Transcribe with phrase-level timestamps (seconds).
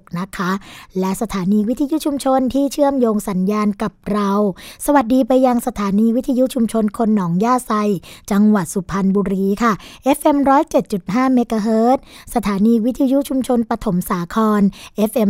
[0.06, 0.52] 027902666 นะคะ
[1.00, 4.32] และสถานีวิทยุชุมชนที่เชื่อมโยงสัญญาณกับเรา
[4.86, 7.72] สวัสดีไปยังสถานีวิทยุชุมชนคนหนองย่าไซ
[8.32, 9.74] จังหวัดสุพรรณบุรีค่ะ
[10.18, 10.38] FM
[10.86, 11.98] 107.5เมกะเฮิรต
[12.36, 14.62] สถานีวิทยุชุมชนปฐมสาคร
[15.10, 15.30] FM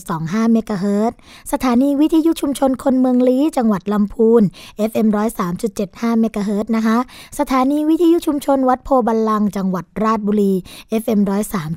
[0.00, 1.12] 106.25เมกะเฮิรต
[1.52, 4.42] สถานีวิทยุชุมชนคนเมืองลี้จังหวัดลำพูน
[4.90, 5.08] FM
[5.64, 6.98] 103.75เมกะเฮิรตนะคะ
[7.38, 10.52] สถานีวิทยุชุมชนวัดโพธิ์บัลลังก์จังหวัดราชบุรี
[11.02, 11.20] FM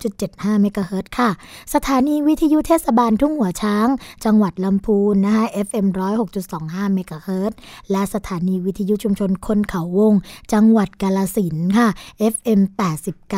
[0.03, 1.29] 103.75เมกะเฮิรตค่ะ
[1.73, 3.87] สถานีวิทยุเทศบาลทุ่งหัวช้าง
[4.25, 5.85] จังหวัดลำพูนนะคะ FM
[6.33, 7.51] 106.25 5เมกะเฮิรต
[7.91, 10.13] และสถานีวิทยุชุมชนคนเขาวง
[10.53, 11.87] จังหวัดกาลสินค่ะ
[12.33, 12.61] FM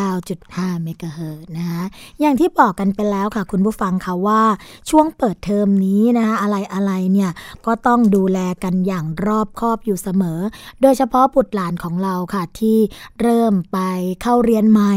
[0.04, 1.84] 89.5เมกะเฮิรตนะคะ
[2.20, 4.42] อย่างที่บอกกันไปแล้วค่ะ คุณผู้ฟังค่ะว่า
[4.90, 7.32] ช่วงเปิดเทอมนี้นะคะอะไรอะไรเนี่ย
[7.66, 10.40] ก็ต้องดูแลกันอย่างรอบคอบอยู่เสมอ
[10.82, 12.78] โดยเฉพาะบุตรหลานของเราค่ะที่
[13.22, 13.80] เริ่มไป
[14.22, 14.94] เข้าเรียนใหม่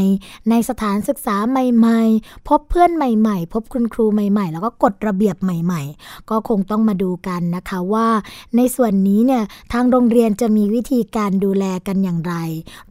[0.49, 8.07] ในสถานศึกษาใหม่ ๆ พบเพื่อนใหม่ ๆ พบคุณครูใหม่ ๆ แล้วก็กฎระเบียบใหม่ ๆ ก็คงต้องมาดูกันนะคะว่า
[8.55, 12.35] ในส่วนนี้เนี่ยทางโรงเรียนจะมีวิธีการดูแลกันอย่างไร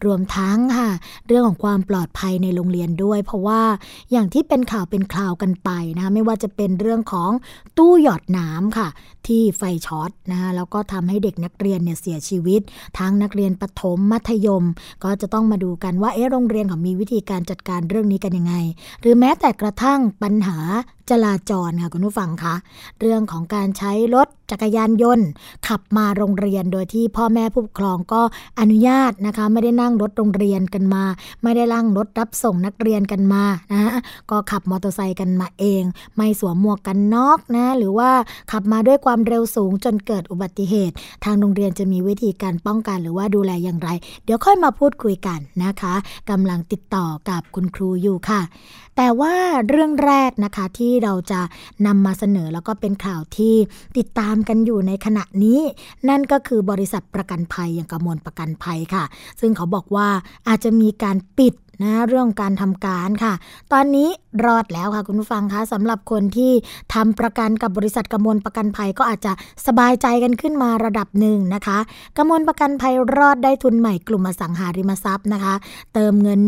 [0.05, 0.91] รวมทั้งค่ะ
[1.27, 3.63] เรื่องของความปลอดภัยในโรงเรียนด้วย เพราะว่า
[4.13, 7.31] อย่างที่เป็นข่าวเป็นคราวกันไปนะคะไม่ว่าจะเป็นเรื่องของ
[7.79, 8.89] ตู้หยอดน้ำค่ะ
[9.27, 12.61] ที่ไฟช็อตนะคะแล้วก็ทำให้เด็กนักเรียนเนี่ยเสียชีวิต
[12.99, 14.65] ทั้งนักเรียนประถมมัธยม
[15.05, 18.55] ก็จะต้องมาดูกันว่าเอ๊ะโรงเรียนของมีวิธีการจัดการเรื่องนี้กันยังไง
[19.01, 20.59] หรือแม้แต่กระทั่งปัญหา
[21.11, 22.55] จราจรค่ะคุณผู้ฟังคะ
[23.01, 25.27] เรื่องของการใช้รถจักรยานยนต์
[25.69, 28.23] ขับมาโรงเรียนโดยที่พ่อแม่ผู้ปกครองก็
[28.61, 31.05] อนุญาตนะคะ ไม่ได้นั่งรถโรงเรียนกันมา
[31.43, 33.43] ไม่ได้นั่งรถรับส่งนักเรียนกันมา
[33.73, 33.99] นะ
[34.31, 35.83] ก็ขับมอเตอร์ไซค์กันมาเอง
[36.17, 38.11] ไม่สวมหมวกกันน็อกนะหรือว่า
[38.53, 43.89] ขับมาด้วยความเร็วสูงจนเกิดอุบัติเหตุ ทางโรงเรียนจะมีวิธีการป้องกันหรือว่าดูแลอย่างไร
[44.25, 45.95] เดี๋ยวค่อยมาพูดคุยกันนะคะ
[46.31, 48.41] กำลังติดต่อกับคุณครูอยู่ค่ะ
[48.97, 49.35] แต่ว่า
[49.69, 51.41] เรื่องแรกนะคะที่เราจะ
[51.87, 53.55] นำมาเสนอแล้วก็เป็นข่าวที่
[53.97, 55.61] ติดตามกันอยู่ในขณะนี้
[56.09, 59.05] นั่นก็คือบริษัทประกันภัยอย่างกระมวลประกันภัยค่ะ
[59.41, 60.09] ซึ่งเขาบอกว่า
[60.49, 63.35] อาจจะมีการปิดนะเรื่องการทำการค่ะ
[63.73, 64.09] ตอนนี้
[64.45, 66.53] รอดแล้วค่ะคุณผู้ฟังคะสำหรับคนที่
[66.95, 69.33] ทำประกันกับบริษัทกมลประกันภัยก็อาจจะ
[69.67, 71.79] สบายใจกันขึ้นมาระดับหนึ่งนะคะ
[72.17, 75.55] กมลประกันภัยรอดได้ทุนใหม่กลุ่มอสังหาริมทรัพย์นะคะ
[75.95, 76.41] เติมเงิน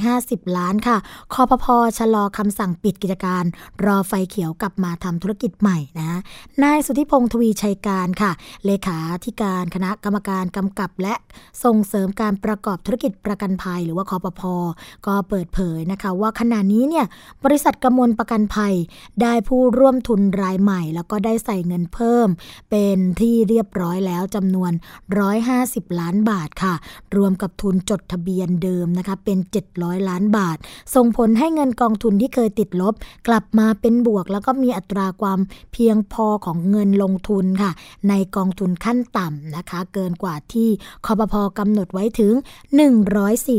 [0.00, 0.96] 150 ล้านค่ะ
[1.32, 1.66] คอพพ
[1.98, 3.44] ชะลอคำสั่งปิดกิจการ
[3.84, 6.18] รอไฟเขียวกลับมาทำธุรกิจใหม่นะ
[6.62, 8.32] นายสุทธิพงศ์ทวีชัยการค่ะ
[8.64, 11.14] เลขาธิการคณะกรรมการกำกับและ
[11.64, 14.42] ส่งเสริมการประกอบธุรกิจประกันภัย หรือว่าคอปพ
[15.06, 17.06] ก็เปิดเผยนะคะ ว่าขณะนี้เนี่ย
[17.44, 18.74] บริษัทกมลประกันภัย
[19.22, 22.28] ได้ผู้ร่วมทุนรายใหม่ แล้วก็ได้ใส่เงินเพิ่ม
[22.70, 24.72] เป็นที่เรียบร้อยแล้วจำนวน
[25.34, 26.74] 150 ล้านบาทค่ะ
[27.16, 29.38] รวมกับทุนจดทะเบียนเดิมนะคะเป็น
[29.74, 30.56] 700 ล้านบาท
[30.94, 32.94] ส่งผลให้เงินกองทุนที่เคยติดลบ
[33.28, 35.40] กลับมาเป็นบวก แล้วก็มีอัตราความ
[35.72, 37.72] เพียงพอของเงินลงทุนค่ะ
[38.08, 40.68] ในกองทุนขั้นต่ำนะคะ เกินกว่าที่
[41.06, 42.32] คอปพอกำหนดไว้ถึง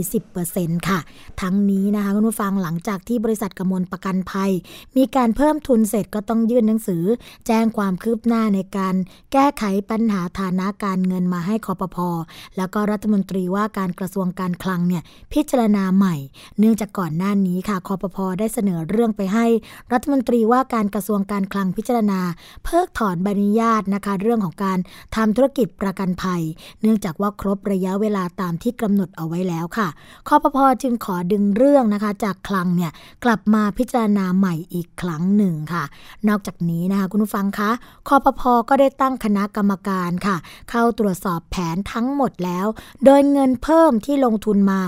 [0.01, 0.99] 140%ค่ะ
[1.41, 4.51] ทั้งนี้นะคะคุณผู้ฟังหลังจากที่บริษัทกมลประกันภัย
[4.97, 7.03] มีการเพิ่มทุนเสร็จก็ต้องยื่นหนังสือ
[7.47, 8.95] แจ้งความคืบหน้าในการ
[9.31, 12.09] แก้ไขปัญหาฐานะการเงินมาให้คอปพอ
[12.57, 16.15] แล้วก็รัฐมนตรีว่าการกระทรวงการคลังเนี่ยพิจารณาใหม่
[16.59, 19.45] เนื่องจากก่อนหน้านี้ค่ะคอปพอได้เสนอเรื่องไปให้
[19.93, 22.19] รัฐมนตรีว่าการกระทรวงการคลังพิจารณา
[22.63, 24.79] เพิกถอนใบอนุญาตนะคะ เรื่องของการ
[25.15, 26.41] ทำธุรกิจประกันภัย
[26.81, 29.87] เนื่องจากว่าครบระยะเวลาตามที่กำหนดเอาไว้แล้วค่ะ
[30.27, 32.91] คอปพอจึงขอดึงเรื่องนะคะ จากคลังเนี่ย
[33.23, 35.83] กลับมาพิจารณาใหม่อีกครั้งหนึ่งค่ะ
[36.27, 37.71] นอกจากนี้นะคะคุณผู้ฟังคะ
[38.07, 40.35] คอปพอก็ได้ตั้งคณะกรรมการค่ะ
[40.69, 42.67] เข้าตรวจสอบแผนทั้งหมดแล้ว
[43.05, 44.79] โดยเงินเพิ่มที่ลงทุนมา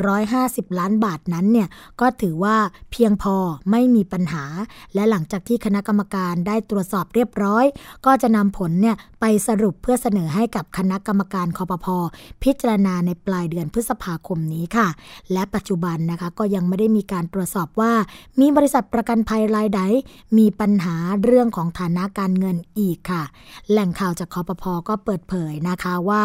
[0.00, 1.68] 150 ล้านบาทนั้นเนี่ย
[2.00, 2.56] ก็ถือว่า
[2.92, 3.36] เพียงพอ
[3.70, 4.44] ไม่มีปัญหา
[4.94, 7.64] และหลังจากที่คณะกรรมการได้ตรวจสอบเรียบร้อย
[8.06, 11.96] ก็จะนำผลเนี่ยไปสรุปเพื่อเสนอให้กับคณะกรรมการคอปพอ
[12.42, 14.88] พิจารณาในปลายเดือนพฤษภาคมนี้ค่ะ
[15.32, 17.92] และปัจจุบันนะคะก็ยังไม่ได้มีการตรวจสอบว่า
[18.40, 19.80] มีบริษัทประกันภัยรายใด
[20.38, 20.94] มีปัญหา
[21.24, 23.22] เรื่องของฐานะการเงินอีกค่ะ
[23.70, 26.24] แหล่งข่าวจากคอปพอก็เปิดเผยนะคะว่า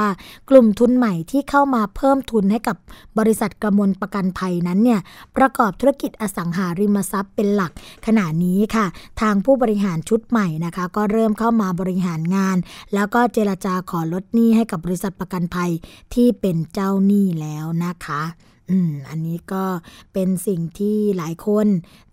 [0.50, 2.78] กลุ่มทุนใหม่ที่เข้ามาเพิ่มทุนให้กับ
[3.20, 5.00] บริษัทกระมวลประกันภัยนั้นเนี่ย
[5.38, 7.72] ประกอบธุรกิจอสังหาริมทรัพย์เป็นหลัก
[8.06, 8.86] ขณะนี้ค่ะ
[9.22, 12.58] ทางผู้บริหารชุดใหม่นะคะ ก็เริ่มเข้ามาบริหารงาน
[12.94, 15.72] แล้วก็เจรจาขอลดหนี้ให้กับบริษัทประกันภัย
[16.14, 18.24] ที่เป็นเจ้าหนี้แล้วนะคะ
[18.70, 19.66] อืมอันนี้ก็
[20.14, 21.68] เป็นสิ่งที่หลายคน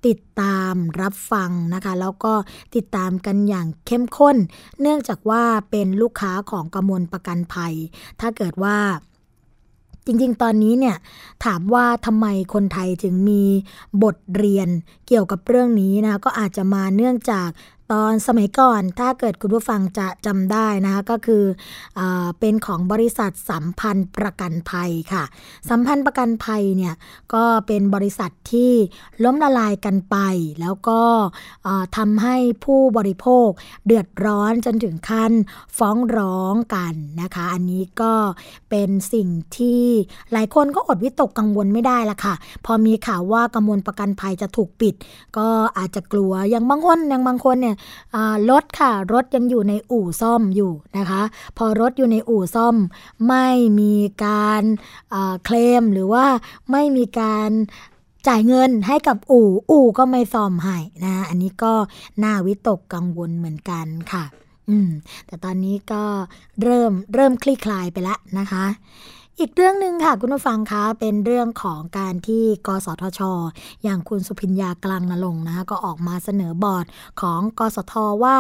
[0.07, 2.35] ติดตามรับฟังนะคะ แล้วก็
[2.75, 4.37] ติดตามกันอย่างเข้มข้น
[4.81, 7.75] เนื่องจากว่าเป็นลูกค้าของกรมลประกันภัย
[8.21, 8.77] ถ้าเกิดว่า
[10.07, 10.97] จริงๆ ตอนนี้เนี่ย
[11.45, 13.43] ถามว่าทำไมคนไทยถึงมี
[14.03, 14.69] บทเรียน
[15.07, 17.49] เกี่ยวกับเรื่องนี้นะก็อาจจะมาเนื่องจาก
[17.93, 21.45] ตอนสมัยก่อนถ้าเกิดคุณผู้ฟังจะจำได้นะคะก็คือ
[21.99, 22.01] อ
[22.41, 25.25] เป็นของบริษัทสัมพันธ์ประกันภัยค่ะ
[25.71, 26.95] สัมพันธ์ประกันภัยเนี่ย
[27.35, 28.73] ก็เป็นบริษัทที่
[29.25, 30.17] ล้มละลายกันไป
[30.61, 31.01] แล้วก็
[31.97, 33.49] ทำให้ผู้บริโภค
[33.87, 35.33] เดือดร้อนจนถึงขั้น
[35.79, 38.13] ฟ้องร้องกันนะคะ อันนี้ก็
[38.71, 39.83] เป็นสิ่งที่
[40.33, 42.35] หลายคนก็อดวิตกกังวลไม่ได้ละค่ะ
[42.67, 44.95] พอมีข่าวว่ากำมวลประกันภัยจะถูกปิด
[45.37, 45.47] ก็
[45.79, 47.77] อาจจะกลัวอย่างบางคนอย่างบางคนเนี่ย
[48.51, 51.23] รถค่ะ รถยังอยู่ในอู่ซ่อมอยู่นะคะ
[51.57, 52.77] พอรถอยู่ในอู่ซ่อม
[53.29, 53.49] ไม่
[53.81, 53.95] มี
[54.25, 54.63] การ
[55.45, 56.27] เคลมหรือว่า
[56.71, 57.51] ไม่มีการ
[58.29, 61.75] จ่ายเงินให้กับอู่ อู่ก็ไม่ซ่อมให้นะ อันนี้ก็
[62.23, 64.25] น่าวิตกกังวลเหมือนกันค่ะ
[64.69, 64.91] อืม
[65.27, 66.03] แต่ตอนนี้ก็
[66.63, 68.65] เริ่มเริ่มคลี่คลายไปแล้วนะคะ
[69.39, 73.21] อีกเรื่องหนึ่งค่ะคุณผู้ฟังคะเป็นเรื่องของการที่กสทช
[73.85, 76.87] อย่างคุณสุพิญญากลางนรงนะคะก็ออกมาเสนอบอร์ด
[77.21, 77.95] ของกสท
[78.25, 78.37] ว่า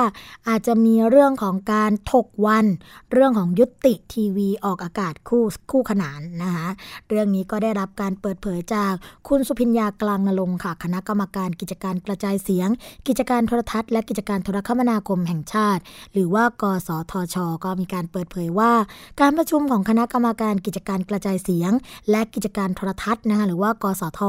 [0.48, 2.66] อาจจะมีเรื่องของการถกวัน
[3.12, 6.68] เรื่องของยุติทีวีออกอากาศคู่คู่ขนานนะคะ
[7.08, 8.92] เรื่องนี้ก็ได้รับการเปิดเผยจาก
[9.28, 12.68] คุณสุพิญญากลางนรงค่ะ คณะกรรมการกิจการกระจายเสียง
[13.08, 15.82] กิจการโทรทัศน์และกิจการโทรคมนาคมแห่งชาติ
[16.12, 18.72] หรือว่ากสทช ก็มีการเปิดเผยว่า
[19.20, 21.72] การประชุมของคณะกรรมการกิจการกรกระจายเสียง
[22.10, 24.20] และกิจการโทรทัศน์นะคะหรือว่ากสท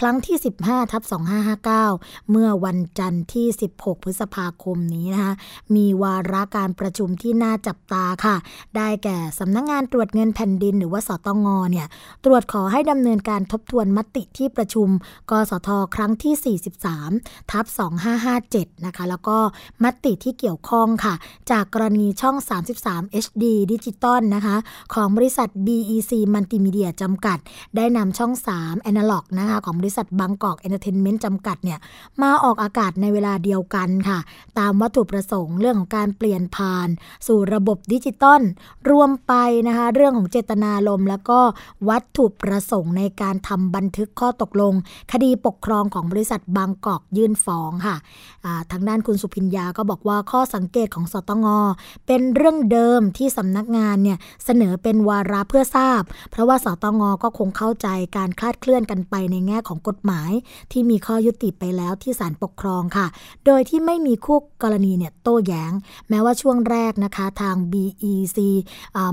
[0.00, 1.02] ครั้งที่ 15ทับ
[1.66, 5.32] 2559 เมื่อวันจันทร์ที่ 16 พฤษภาคมนี้นะคะ
[5.76, 8.36] มีวาระการประชุมที่น่าจับตาค่ะ
[8.76, 11.86] ได้แก่สำนักงงานตรวจเงินแผ่นดิน หรือว่าสตงเนี่ย
[12.24, 14.88] ตรวจขอให้ดำเนินการทบทวนมติที่ประชุม
[15.30, 16.58] กสท ครั้งที่
[17.00, 17.64] 43ทับ
[18.24, 19.38] 2557 นะคะ แล้วก็
[19.84, 21.14] มติที่เกี่ยวข้องค่ะ
[21.50, 22.36] จากกรณีช่อง
[22.80, 24.56] 33 HD ดิจิตอลนะคะ
[24.94, 27.38] ของบริษัท BEC มัลติมีเดียจำกัด
[27.76, 31.78] ได้นำช่อง 3 a n a l o g นะคะของบริษัทบางกอกเอนเตอร์เทนเมนต์จำกัดเนี่ย
[32.22, 34.18] มาออกอากาศในเวลาเดียวกันค่ะ
[34.58, 36.88] ตามวัตถุประสงค์เรื่องของการเปลี่ยนผ่าน
[37.26, 38.42] สู่ระบบดิจิตอล
[38.90, 39.32] รวมไป
[39.68, 41.40] นะคะเรื่องของเจตนารมณ์แล้วก็
[41.88, 44.74] วัตถุประสงค์ในการทำบันทึกข้อตกลง
[45.12, 47.96] คดีปกครองของบริษัทบางกอกยื่นฟ้องค่ะ
[48.70, 51.46] ทางด้านคุณสุพิญญาก็บอกว่าข้อสังเกตของสตง
[52.06, 60.30] เป็นเรื่องเดิมที่สำนักงานเนี่ยเสนอเป็นวาระเพื่อทราบ เพราะว่าสตงก็คงเข้าใจการคลาดเคลื่อนกันไปในแง่ของกฎหมาย
[60.72, 63.06] ที่มีข้อยุติไปแล้วที่ศาลปกครองค่ะ
[63.46, 65.72] โดยที่ไม่มีคู่กรณีเนี่ยโต้แย้ง
[66.08, 68.38] แม้ว่าช่วงแรกนะคะทาง BEC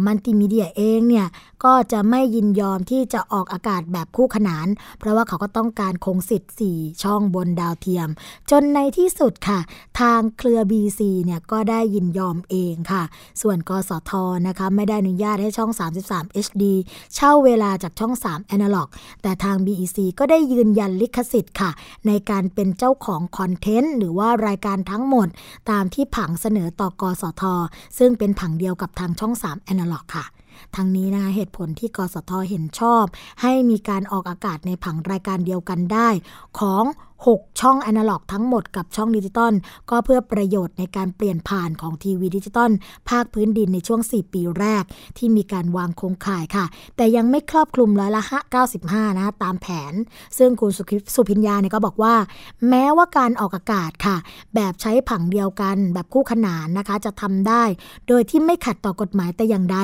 [0.05, 1.27] มัลติมีเดียเองเนี่ย
[1.65, 4.67] ก็จะไม่ยินยอมที่จะออกอากาศแบบคู่ขนาน
[4.99, 8.09] เพราะว่าเขาก็ต้องการคงสิทธิ์ 4 ช่องบนดาวเทียม
[8.51, 9.59] จนในที่สุดค่ะ
[9.99, 13.03] ทางเครือ BC เนี่ยก็ได้ยินยอมเองค่ะ
[13.41, 14.11] ส่วนกสท
[14.47, 15.71] นะคะ ไม่ได้อนุญาตให้ช่อง
[16.05, 16.54] 33 HD
[17.15, 18.87] เช่าเวลาจากช่อง 3 Analog
[19.21, 21.71] แต่ทาง BEC ก็ได้ยืนยันลิขสิทธิ์ค่ะ
[22.07, 25.27] ในการเป็นเจ้าของคอนเทนต์หรือว่ารายการทั้งหมด
[25.71, 27.43] ตามที่ผังเสนอต่อกสท
[27.97, 30.25] ซึ่งเป็นผังเดียวกับทางช่อง 3 Analog ค่ะ
[30.75, 33.03] ทั้งนี้นะคะเหตุผลที่กสทเห็นชอบ
[33.41, 36.09] ให้มีการออกอากาศในผังรายการเดียวกันได้
[36.59, 36.83] ของ
[37.23, 39.53] 6 ช่องอนาล็อกทั้งหมดกับช่องดิจิตอล
[39.89, 42.71] ก็เพื่อประโยชน์ในการเปลี่ยนผ่านของทีวีดิจิตอล
[43.09, 44.83] ภาคพื้นดินในช่วง 4 ปีแรก
[45.17, 48.23] ที่มีการวางโครงข่ายค่ะ แต่ยังไม่ครอบคลุมร้อยละ
[48.69, 49.93] 95 นะตามแผน
[50.37, 50.71] ซึ่งคุณ
[51.15, 52.15] สุพิญญาเนี่ยก็บอกว่า
[52.69, 54.17] แม้ว่าการออกอากาศค่ะ
[54.55, 57.63] แบบใช้ผังเดียวกัน แบบคู่ขนานนะคะจะทำได้
[58.07, 59.79] โดยที่ไม่ขัดต่อกฎหมายแต่อย่างใด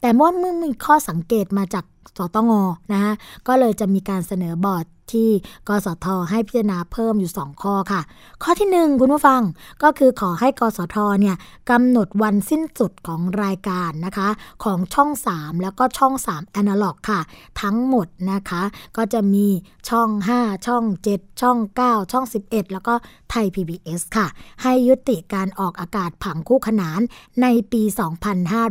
[0.00, 0.30] แต่เมื่อ
[0.62, 1.84] มีข้อสังเกตมาจาก
[2.18, 2.50] สตง
[2.92, 3.12] นะคะ
[3.48, 5.30] ก็เลยจะมีการเสนอบอร์ด ที่
[5.68, 8.00] กสทให้พิจารณาเพิ่มอยู่ 2 ข้อค่ะ
[8.42, 9.42] ข้อที่ 1 คุณผู้ฟัง
[9.82, 11.36] ก็คือขอให้กสทเนี่ย
[11.70, 14.28] กำหนดวันสิ้นสุดของรายการนะคะ
[14.64, 17.20] ของช่อง 3 แล้วก็ช่อง3 Analog ค่ะ
[17.62, 18.62] ทั้งหมดนะคะ
[18.96, 19.46] ก็จะมี
[19.90, 20.08] ช่อง
[20.38, 22.94] 5 ช่อง 7 ช่อง 9 ช่อง 11 แล้วก็
[23.30, 24.26] ไทย PBS ค่ะ
[24.62, 27.00] ให้ยุติการออกอากาศผังคู่ขนาน
[27.42, 27.82] ในปี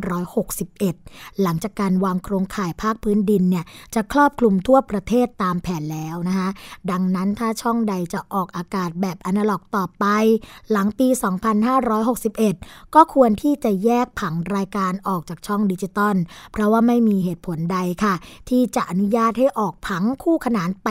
[0.06, 3.66] 2561 หลังจากการวางโครงข่ายภาคพื้นดินเนี่ย
[3.96, 6.50] จะครอบคลุมทั่วประเทศตามแผนแล้วนะคะ
[6.92, 10.06] ดังนั้นถ้าช่องใดจะออกอากาศแบบอนาล็อกต่อไป
[10.72, 11.08] หลังปี
[12.02, 16.16] 2561 ก็ควรที่จะแยกผังรายการออกจากช่องดิจิตอล
[16.52, 18.14] เพราะว่าไม่มีเหตุผลใดค่ะ
[18.50, 20.88] ที่จะอนุญาตให้ออกผังคู่ขนานไป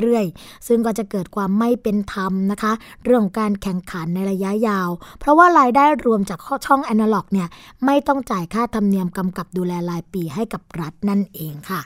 [0.00, 2.72] เรื่อยๆ ซึ่งก็จะเกิดความไม่เป็นธรรมนะคะ
[3.04, 4.88] เรื่องของการแข่งขันในระยะยาว
[5.20, 7.48] เพราะว่ารายได้รวมจากช่องอนาล็อกเนี่ย
[7.84, 11.80] ไม่ต้องจ่ายค่าธรรมเนียมกำกับดูแลรายปีให้กับรัฐนั่นเองค่ะ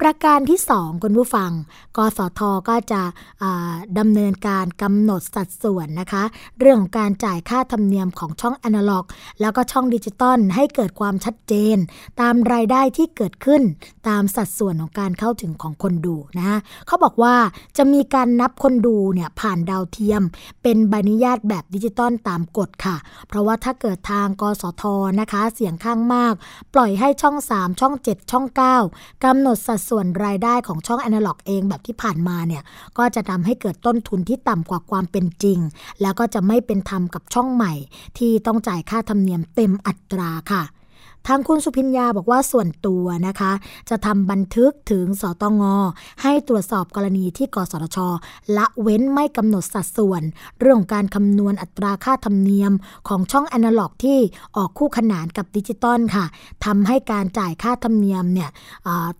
[0.00, 1.50] ประการที่ 2 คุณผู้ฟัง
[1.96, 3.02] กสทก็จะ
[3.98, 6.22] ดำเนินการกำหนดสัดส่วนนะคะ
[6.60, 9.06] เรื่องของการจ่ายค่าธรรมเนียมของช่องอนาล็อก
[9.40, 11.76] แล้วก็ช่องดิจิตอลให้เกิดความชัดเจน
[12.20, 13.62] ตามรายได้ที่เกิดขึ้น
[14.08, 17.34] ตามสัดส่วนของการเข้าถึงของคนดูนะเขาบอกว่า
[17.76, 20.22] จะมีการนับคนดูเนี่ยผ่านดาวเทียม
[20.62, 22.96] เป็นใบอนุญาตแบบดิจิตอลตามกฎค่ะ
[23.28, 24.82] เพราะว่าถ้าเกิดทางกสท
[25.20, 26.34] นะคะ เสียงข้างมาก
[26.74, 28.46] ปล่อยให้ช่อง 3 ช่อง 7 ช่อง
[28.84, 32.62] 9กำหนดสัดส่วนรายได้ของช่องแอนาล็อกเองแบบที่ผ่านมาเนี่ย
[32.98, 35.58] ก็จะทำให้เกิดต้นทุนที่ต่ำกว่าความเป็นจริง
[36.02, 37.72] แล้วก็จะไม่เป็นธรรมกับช่องใหม่
[38.18, 40.62] ที่ต้องจ่ายค่าธรรมเนียมเต็มอัตราค่ะ
[41.28, 43.52] ทางคุณสุพิญญาบอกว่าส่วนตัวนะคะ
[43.90, 45.62] จะทำบันทึกถึงสตง
[46.22, 47.98] ให้ตรวจสอบกรณีที่กสทช
[48.56, 50.22] ละเว้นไม่กำหนดสัดส่วน
[50.60, 52.72] เรื่องการคำนวณอัตราค่าธรรมเนียม
[53.08, 54.18] ของช่องอนาล็อกที่
[54.56, 56.24] ออกคู่ขนานกับดิจิตอลค่ะ
[56.64, 58.50] ทำให้การจ่ายค่าธรรมเนียมเนี่ย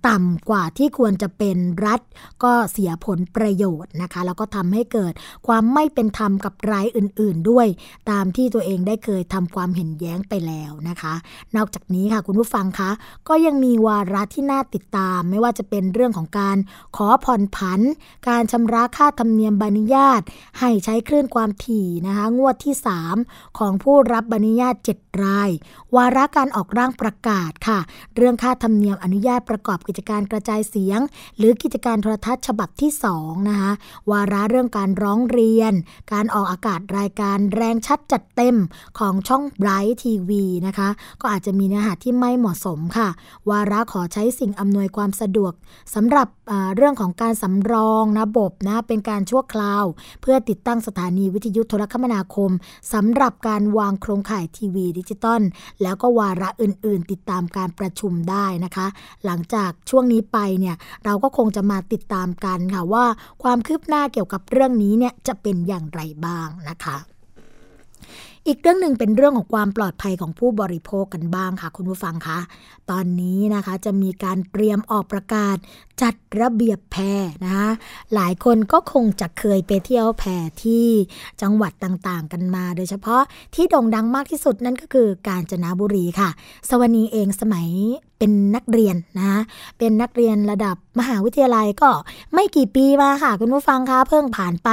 [0.09, 1.57] ต่ำกว่าที่ควรจะเป็น
[1.87, 2.01] รัฐ
[2.45, 5.13] ก็เสียผลประโยชน์นะคะ แล้วก็ทำให้เกิด
[5.47, 7.67] ความไม่เป็นธรรมกับรายอื่น ๆ ด้วย
[8.11, 11.15] ตามที่ตัวเองได้เคยทำความเห็นแย้งไปแล้วนะคะ
[11.57, 12.91] นอกจากนี้ค่ะคุณผู้ฟังคะ
[13.29, 16.57] ก็ยังมีวาระที่น่าติดตาม ไม่ว่าจะเป็นเรื่องของการ
[16.97, 17.81] ขอผ่อนผัน
[18.29, 20.23] การชำระค่าธรรมเนียมบรรยาต
[20.59, 22.75] ให้ใช้คลื่นความถี่นะคะ งวดที่
[23.17, 25.51] 3 ของผู้รับบรรยาต 7 ราย
[25.97, 27.79] วาระการออกร่างประกาศค่ะ
[28.17, 31.01] เรื่องค่าธรรมเนียมอนุญาตประกอบกิจการกระจายเสียง
[31.37, 33.73] หรือกิจการโทรทัศน์ฉบับที่2นะคะ
[34.11, 35.73] วาระเรื่องการร้องเรียน
[36.13, 38.57] การออกอากาศรายการแรงชัดจัดเต็ม
[38.99, 40.89] ของช่องไบรท์ทีวีนะคะ
[41.21, 43.09] ก็อาจจะมีเนื้อหาที่ไม่เหมาะสมค่ะ
[43.51, 45.53] วาระขอใช้สิ่งอำนวยความสะดวก
[45.95, 46.29] สำหรับ
[46.77, 49.85] เรื่องของการสำรองระบบนะเป็นการชั่วคราว
[50.23, 52.51] เพื่อติดตั้งสถานีวิทยุโทรคมนาคม
[52.93, 55.43] สำหรับการวางโครงข่ายทีวีดิจิตอล
[55.83, 58.87] แล้วก็วาระอื่น ๆ ติดตามการประชุมได้นะคะ
[59.25, 63.05] หลังจากช่วงนี้ไปเนี่ยเราก็คงจะมาติดตามกันค่ะว่า
[63.43, 66.97] ความคืบหน้าเกี่ยวกับเรื่องนี้เนี่ยจะเป็นอย่างไรบ้างนะคะ
[68.47, 72.39] อีกเรื่องหนึ่งเป็นเรื่องของความปลอดภัยของผู้บริโภคกันบ้างค่ะ คุณผู้ฟังคะ
[72.91, 75.57] ตอนนี้นะคะจะมีการเตรียมออกประกาศ
[76.03, 76.97] จัดระเบียบแพ
[77.45, 77.71] นะคะ
[78.15, 80.25] หลายคนก็คงจะเคยไปเที่ยวแพ
[80.63, 80.89] ที่
[81.43, 83.23] จังหวัดต่างๆ กันมา โดยเฉพาะ
[83.55, 86.31] ที่โด่งดังมากที่สุดนั่นก็คือกาญจนบุรีค่ะ
[86.69, 87.69] สวนีเองสมัย
[88.23, 89.43] เป็นนักเรียนนะ
[89.79, 91.91] เป็นนักเรียนระดับมหาวิทยาลัยก็
[92.35, 94.69] ไม่กี่ปีมาค่ะคุณผู้ฟังคะเพิ่งผ่านไป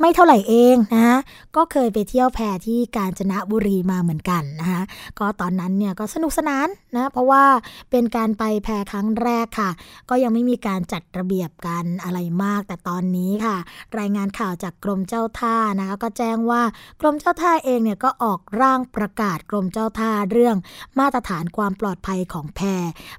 [0.00, 1.18] ไม่เท่าไหร่เองนะ
[1.56, 4.82] ก็เคยไปเที่ยวแพที่กาญจนบุรีมาเหมือนกันนะคะ
[5.18, 7.44] ก็ตอนนั้นเนี่ยก็สนุกสนานนะเพราะว่า
[7.90, 9.70] เป็นการไปแพครั้งแรกค่ะ
[10.08, 13.56] ก็ยังไม่มีการจัดระเบียบกันอะไรมาก แต่ตอนนี้ค่ะ
[13.98, 16.62] รายงานข่าวจากกรมเจ้าท่านะคะก็แจ้งว่า
[17.00, 20.56] กรมเจ้าท่าเองเนี่ยก็ออกร่างประกาศกรมเจ้าท่าเรื่อง
[20.98, 22.60] มาตรฐานความปลอดภัยของแพ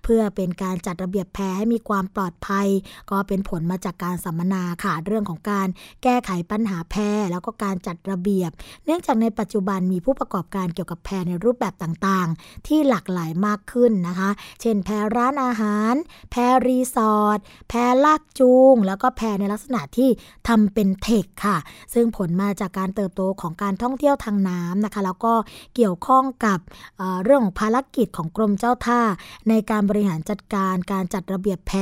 [0.04, 2.68] เพื่อเป็นการจัดระเบียบแพให้มีความปลอดภัย
[3.12, 5.68] ก็เป็นผลมาจากการสัมมนาค่ะเรื่องของการ
[6.04, 6.96] แก้ไขปัญหาแพ
[7.32, 8.52] แล้วก็การจัดระเบียบ
[8.86, 14.30] เนื่องจากในปัจจุบันมีผู้ประกอบการเกี่ยวกับแพในรูปแบบต่างๆ ที่หลากหลายมากขึ้นนะคะ
[14.62, 15.94] เช่น แพร้านอาหาร
[16.32, 16.36] แพ
[16.68, 17.74] รีสอร์ทแพ
[18.06, 20.10] ลากจูง แล้วก็แพในลักษณะที่
[20.48, 21.58] ทำเป็นเทคค่ะ
[21.94, 25.34] ซึ่งผลมาจากการเติบโตของการท่องเที่ยวทางน้ำนะคะ แล้วก็
[25.76, 26.60] เกี่ยวข้องกับ
[26.98, 29.02] เเรื่องของภารกิจของกรมเจ้าท่า
[29.50, 31.74] ในการบริหารจัดการการจัดระเบียบแพ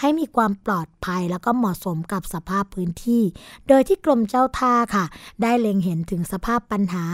[0.00, 3.22] ให้มีความปลอดภัย แล้วก็เหมาะสมกับสภาพพื้นที่
[3.68, 5.04] โดยที่กรมเจ้าท่าค่ะ
[5.42, 7.04] ได้เล็งเห็นถึงสภาพปัญหา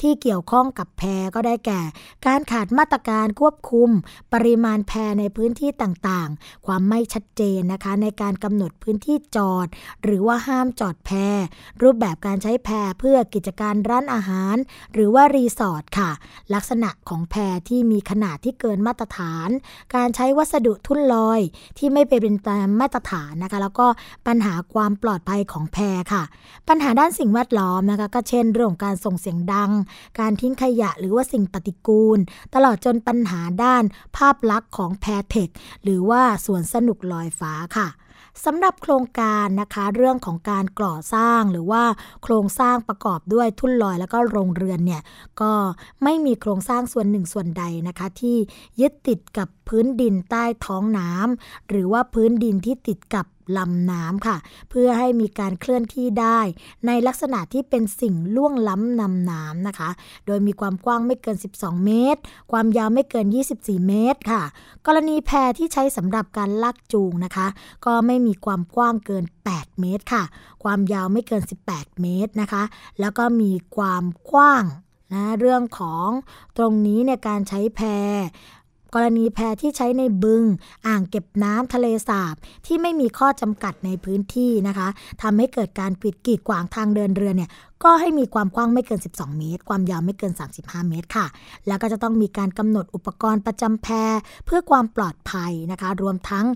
[0.00, 1.02] ที่เกี่ยวข้องกับแพ
[1.34, 1.80] ก็ได้แก่
[2.26, 3.90] การขาดมาตรการควบคุม
[4.32, 9.66] ปริมาณแพในพื้นที่ต่างๆ ความไม่ชัดเจนนะคะ ในการกำหนดพื้นที่จอด
[10.04, 11.10] หรือว่าห้ามจอดแพ
[11.82, 12.68] รูปแบบการใช้แพ
[13.00, 14.56] เพื่อกิจการร้านอาหาร
[14.92, 16.10] หรือว่ารีสอร์ทค่ะ
[16.54, 17.34] ลักษณะของแพ
[17.68, 19.48] ที่มีขนาดที่เกินมาตรฐาน
[19.94, 21.40] การใช้วัสดุทุ่นลอย
[21.78, 23.86] ที่ไม่เป็นตามมาตรฐานนะคะ แล้วก็
[24.26, 25.78] ปัญหาความปลอดภัยของแพ
[26.12, 26.22] ค่ะ
[26.68, 29.70] ปัญหาด้านสิ่งแวดล้อมนะคะก็เช่นเรื่องการส่งเสียงดัง
[30.20, 32.18] การทิ้งขยะหรือว่าสิ่งปฏิกูล
[32.54, 33.84] ตลอดจนปัญหาด้าน
[34.16, 35.48] ภาพลักษณ์ของแพเทค
[35.82, 37.88] หรือว่าสวนสนุกลอยฟ้าค่ะ
[38.44, 41.82] สำหรับโครงการนะคะเรื่องของการก่อสร้างหรือว่า
[42.22, 45.02] โครงสร้างประกอบด้วยทุ่นลอยแล้วก็โรงเรือนเนี่ย
[45.40, 45.52] ก็
[46.02, 48.36] ไม่มีโครงสร้างส่วนหนึ่งส่วนใดนะคะที่
[48.80, 54.36] ยึดติดกับพื้นดินใต้ท้องน้ำหรือว่าพื้นดินที่ติดกับ ลำน้ำค่ะ
[54.70, 56.40] เพื่อให้มีการเคลื่อนที่ได้
[56.86, 59.90] ในลักษณะที่เป็นสิ่งล่วงล้ำนำน้ำนะคะ
[60.26, 62.20] โดยมีความกว้างไม่เกิน 12 เมตร
[62.52, 63.26] ความยาวไม่เกิน
[63.56, 64.42] 24 เมตรค่ะ
[64.86, 67.46] กรณีแพที่ใช้สำหรับการลากจูงนะคะ
[67.86, 70.22] ก็ไม่มีความกว้างเกิน 8 เมตรค่ะ
[70.64, 72.62] ความยาวไม่เกิน 18 เมตรนะคะ
[73.00, 74.64] แล้วก็มีความกว้าง
[75.14, 76.08] นะเรื่องของ
[76.56, 77.80] ตรงนี้ในการใช้แพ
[78.94, 80.44] กรณีแพที่ใช้ในบึง
[80.86, 82.34] อ่างเก็บน้ำทะเลสาบ
[82.66, 84.88] ที่ไม่มีข้อจำกัดในพื้นที่นะคะ
[85.22, 87.50] ทำให้เกิดการปิดกีดขวางทางเดินเรือเนี่ย
[87.84, 91.26] ก็ให้มีความกว้างไม่เกิน 12 เมตร ความยาวไม่เกิน 35 เมตรค่ะ
[91.66, 93.88] แล้วก็จะต้องมีการกำหนดอุปกรณ์ประจำแพ
[94.46, 96.46] เพื่อความปลอดภัยนะคะ รวมทั้ง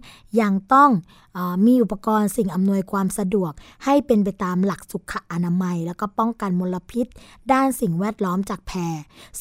[0.41, 0.91] ยังต้อง
[1.37, 3.53] อมีอุปกรณ์สิ่งอำนวยความสะดวก
[3.85, 7.07] ให้เป็นไปตามหลักสุขอนามัย แล้วก็ป้องกันมลพิษ
[7.53, 8.73] ด้านสิ่งแวดล้อมจากแพ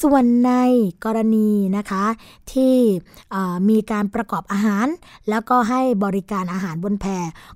[0.01, 0.51] ส่วนใน
[1.05, 2.05] กรณีนะคะ
[2.53, 2.75] ที่
[3.69, 4.87] มีการประกอบอาหาร
[5.29, 7.05] แล้วก็ให้บริการอาหารบนแพ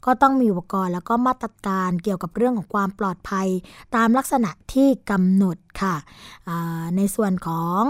[0.06, 3.48] ก็ต้องมีอุปกรณ์แล้วก็มาตรการเกี่ยวกับเรื่องของความปลอดภัย
[3.96, 5.96] ตามลักษณะที่กำหนดค่ะ
[6.98, 7.82] ในส่วนของ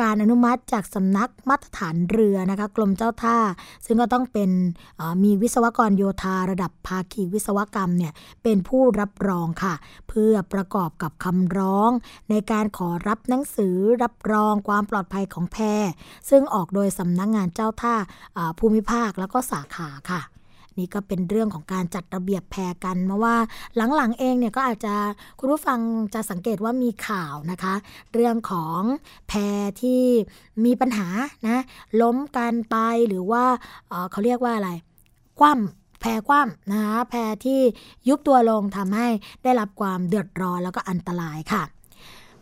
[0.00, 3.38] การอนุมัติจากสำนักมาตรฐานเรือนะคะกรมเจ้าท่า
[3.86, 4.50] ซึ่งก็ต้องเป็น
[5.24, 9.74] มีวิศวกรโยธาระดับภาคีวิศวกรรมเนี่ยเป็นผู้รับรองค่ะ
[10.08, 11.90] เพื่อประกอบกับคำร้อง
[12.30, 15.56] ในการขอรับหนังสือรับรองความปลอดภัยของแพ
[16.30, 17.94] ซึ่งออกโดยสำนักงงานเจ้าท่า
[18.58, 20.22] ภูมิภาคแล้วก็สาขาค่ะ
[20.78, 23.36] นี่ก็เป็นเรื่องของการจัดระเบียบแพรกันเพราะว่า
[23.96, 24.94] หลังๆเองเนี่ยก็อาจจะ
[25.38, 25.78] คุณผู้ฟัง
[26.14, 27.74] จะสังเกตว่ามีข่าวนะคะ
[28.14, 28.80] เรื่องของ
[29.28, 30.02] แพรที่
[30.64, 31.08] มีปัญหา
[31.46, 31.62] นะ
[32.02, 32.76] ล้มกันไป
[33.08, 33.44] หรือว่า
[34.10, 34.70] เขาเรียกว่าอะไร
[35.40, 37.60] คว่ำแพรคว่ำนะคะแพรที่
[38.08, 39.08] ยุบตัวลงทำให้
[39.42, 41.62] ได้รับความเดือดร้อนแล้วก็อันตรายค่ะ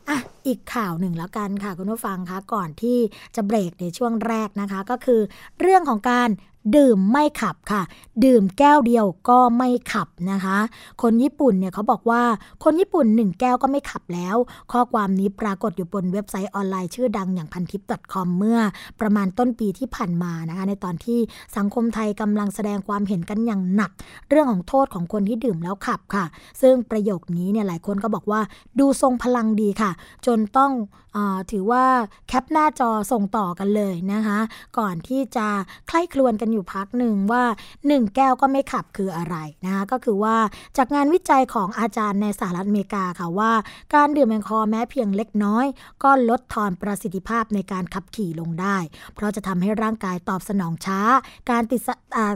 [0.09, 2.99] อะอีกข่าวหนึ่งแล้วกันค่ะคุณผู้ฟังคะก่อนที่
[3.37, 5.21] จะเบรกในช่วงแรกนะคะ ก็คือ
[5.61, 6.29] เรื่องของการ
[6.76, 7.83] ดื่มไม่ขับค่ะ
[8.24, 10.59] ดื่มแก้วเดียวก็ไม่ขับนะคะ
[11.02, 12.22] คนญี่ปุ่นเนี่ยเขาบอกว่า
[12.64, 14.37] คนญี่ปุ่นหนึ่งแก้วก็ไม่ขับแล้ว
[14.72, 18.59] ข้อความนี้ปรากฏอยู่บนเว็บไซต์ออนไลน์ชื่อดังอย่างพันทิป .com เมื่อ
[19.00, 21.18] ประมาณต้นปีที่ผ่านมานะคะ ในตอนที่
[21.57, 23.90] สังคมไทยกำลังแสดงความเห็นกันอย่างหนัก
[24.28, 26.24] เรื่องของโทษของคนที่ดื่มแล้วขับค่ะ
[26.61, 28.40] ซึ่งประโยคนี้เนี่ยหลายคนก็บอกว่า
[28.78, 29.90] ดูทรงพลังดีค่ะ
[30.26, 30.72] จนต้อง
[31.16, 31.18] อ
[31.50, 31.85] ถือว่า
[32.28, 34.38] แคปหน้าจอส่งต่อกันเลยนะคะ
[34.78, 35.46] ก่อนที่จะ
[35.88, 37.44] ใคล้ครวนกันอยู่พักหนึ่งว่า
[37.79, 40.37] 1 แก้วก็ไม่ขับคืออะไรนะคะก็คือว่า
[40.77, 43.53] จากงานวิจัยของอาจารย์ในสหรัฐอเมริกาค่ะว่า
[43.94, 45.66] การดื่มแอลกอฮอล์แม้เพียงเล็กน้อย
[46.03, 48.77] ก็ลดทอนประสิทธิภาพในการขับขี่ลงได้
[49.14, 51.01] เพราะจะทำให้ร่างกายตอบสนองช้า
[51.51, 51.81] การติด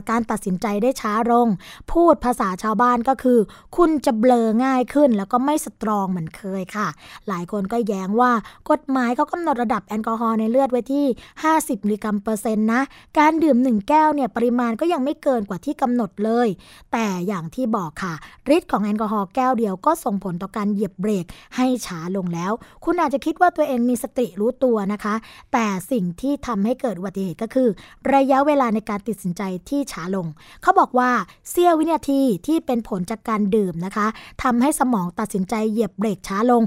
[0.09, 1.47] การตัดสินใจได้ช้าลง
[1.91, 3.39] พูดภาษาชาวบ้านก็คือ
[3.77, 6.87] คุณจะเบลอง่ายขึ้น แล้วก็ไม่สตรองเหมือนเคยค่ะ
[7.27, 8.31] หลายคนก็แย้งว่า
[8.71, 11.05] กฎหมายเขากำหนดระดับแอลกอฮอล์ในเลือดไว้ที่
[11.45, 12.81] 50มิลลิกรัมเปอร์เซ็นต์นะ
[13.19, 16.47] การดื่ม 1 แก้วก้วเนี่ยปริมาณก็ยังไม่เกินกว่าที่กำหนดเลย
[16.91, 18.13] แต่อย่างที่บอกค่ะ
[18.55, 22.51] ฤทธิ์ของแอลกอฮอล์แก้วเดียวก็ส่งผลต่อการเหยียบเบรกให้ช้าลงแล้ว
[22.83, 25.15] คุณอาจจะคิดว่าตัวเองมีสติรู้ตัวนะคะ
[25.53, 27.69] แต่สิ่งที่ทำให้เกิดอุบัติเหตุก็คือ
[28.13, 30.27] ระยะเวลาในการตัดสินใจที่ช้าลง
[30.61, 31.11] เขาบอกว่า
[31.49, 34.07] เสี้ยววินาทีที่เป็นผลจากการดื่มนะคะ
[34.43, 36.63] ทำให้สมองตัดสินใจเหยียบเบรกช้าลง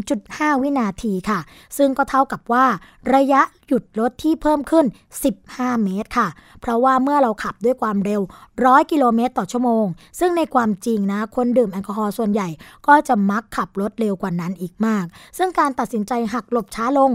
[0.00, 1.40] 0.5 วินาทีค่ะ
[1.76, 2.66] ซึ่งก็เท่ากับว่า
[3.14, 4.86] ระยะหยุดรถที่เพิ่มขึ้น
[5.34, 6.28] 15 เมตรค่ะ
[6.60, 8.20] เพราะว่าเมื่อเราขับด้วยความเร็ว
[8.56, 9.84] 100 กิโลเมตรต่อชั่วโมง
[10.20, 12.48] ซึ่งในความจริงนะ คนดื่มแอลกอฮอล์ส่วนใหญ่
[12.86, 15.04] ก็จะมักขับรถเร็วกว่านั้นอีกมาก
[15.38, 17.10] ซึ่งการตัดสินใจหักหลบช้าลง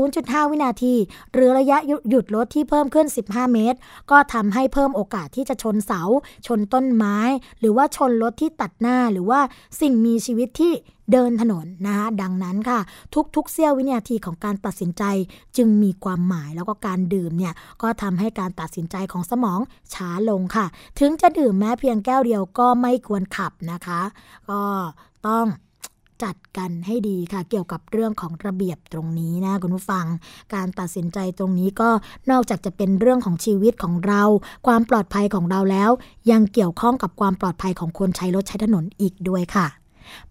[0.00, 0.94] 0.5 วินาที
[1.32, 3.78] หรือระยะหยุดรถที่เพิ่มขึ้น 15 เมตร
[4.10, 6.02] ก็ทำให้เพิ่มโอกาสที่จะชนเสา
[6.46, 7.18] ชนต้นไม้
[7.60, 9.40] หรือว่าชนรถที่ตัดหน้าหรือว่า
[9.80, 10.74] สิ่งมีชีวิตที่
[11.12, 12.80] เดินถนนนะคะดังนั้นค่ะ
[13.36, 15.04] ทุกๆเสี้ยววินาทีของการตัดสินใจ
[15.56, 19.60] จึงมีความหมายแล้วก็การดื่มเนี่ยก็ทำให้การตัดสินใจของสมอง
[19.94, 20.66] ช้าลงค่ะ
[20.98, 24.00] ถึงจะดื่มแม้เพียงแก้วเดียวก็ไม่ควรขับนะคะ
[24.50, 24.60] ก็
[25.28, 25.46] ต้อง
[26.22, 30.06] จัดกันให้ดีค่ะ เกี่ยวกับเรื่องของระเบียบตรงนี้นะคุณผู้ฟัง
[30.54, 31.90] การตัดสินใจตรงนี้ก็
[32.30, 34.22] นอกจากจะเป็นเรื่องของชีวิตของเรา
[34.66, 35.90] ความปลอดภัยของเราแล้ว
[36.30, 39.77] ยังเกี่ยวข้องกับความปลอดภัยของคนใช้รถใช้ถนนอีกด้วยค่ะ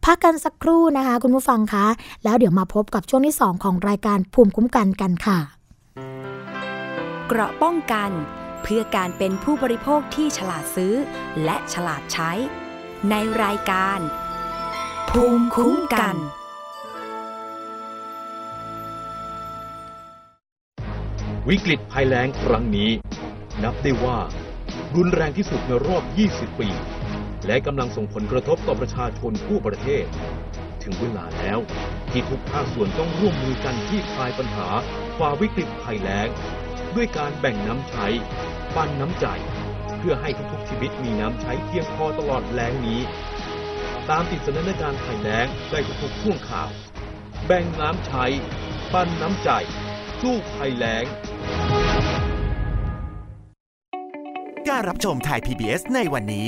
[0.05, 1.85] พักกันสักครู่นะคะ คุณผู้ฟังคะ
[2.23, 5.39] แล้วเดี๋ยวมาพบกับช่วงที่ 2 ของรายการภูมิคุ้มกันกันค่ะ
[7.27, 8.09] เกราะป้องกัน
[8.63, 10.93] เพื่อการเป็นผู้บริโภคที่ฉลาดซื้อ
[11.43, 12.31] และฉลาดใช้
[13.09, 13.99] ในรายการ
[15.09, 16.15] ภูมิคุ้มกัน
[21.49, 22.89] วิกฤตภัยแล้งครั้งนี้
[23.63, 24.17] นับได้ว่า
[24.95, 26.69] รุนแรงที่สุดในรอบ 20 ปี
[27.47, 30.05] และกำลังส่งผลกระทบต่อประชาชนทั่วประเทศ
[30.83, 31.59] ถึงเวลาแล้ว
[32.11, 34.67] ที่ทุกภาคส่วนต้องร่วมมือกันที่คลายปัญหา
[35.17, 36.27] ฝ่าวิกฤตภัยแล้ง
[36.95, 38.07] ด้วยการแบ่งน้ำใช้
[38.75, 39.25] ปันน้ำใจ
[39.97, 43.01] เพื่อให้ทุกๆชีวิตมีน้ำใช้เพียงพอตลอดแล้งนี้
[44.09, 46.69] ตามติดสถานการภัยแล้งได้ทุกๆช่วงข่าว
[47.45, 48.25] แบ่งน้ำใช้
[48.93, 49.49] ปันน้ำใจ
[50.21, 51.05] สู้ภัยแล้ง
[54.69, 56.47] การรับชมไทย PBS ในวันนี้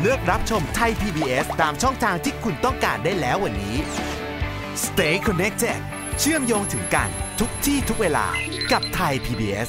[0.00, 3.76] เลือกรับชมไทย PBS ตามช่องทางที่คุณต้องการได้แล้ววันนี้
[4.84, 5.78] Stay connected
[6.18, 7.08] เชื่อมโยงถึงกัน
[7.40, 8.26] ทุกที่ทุกเวลา
[8.72, 9.68] กับไทย PBS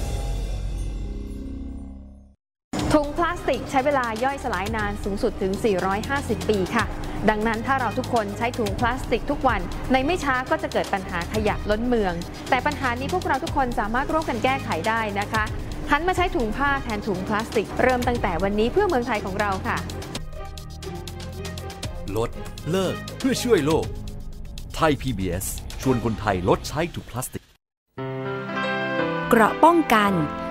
[3.51, 5.51] ติกใช้เวลาย่อยสลายนานสูงสุดถึง
[6.01, 6.85] 450 ปีค่ะ
[7.29, 9.61] ดังนั้นถ้าเราทุกคนใช้ถุงพลาสติกทุกวัน
[9.91, 12.13] ในไม่ช้าก็จะเกิดปัญหาขยะล้นเมือง
[12.49, 15.43] แต่ปัญหานี้พวกเราทุกคนสามารถร่วมกันแก้ไขได้นะคะ
[15.91, 19.77] หันมาใช้ถุงผ้าแทนถุงพลาสติก เริ่มตั้งแต่วันนี้เพื่อเมืองไทยของเราค่ะ
[22.17, 22.29] ลด
[22.69, 23.85] เลิกเพื่อช่วยโลก
[24.75, 25.45] ไทย PBS
[25.81, 27.43] ชวนคนไทยลดใช้ถุงพลาสติก
[29.29, 30.11] เกราะป้องกัน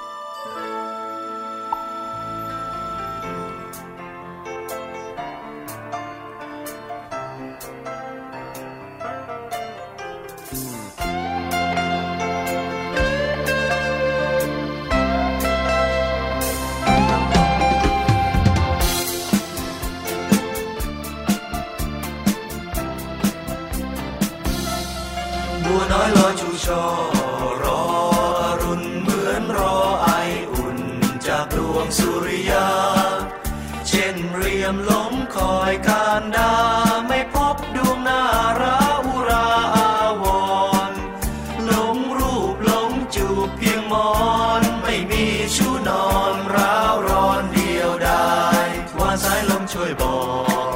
[50.01, 50.17] บอ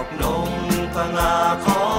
[0.04, 0.50] กนง
[0.94, 1.95] พงาขอ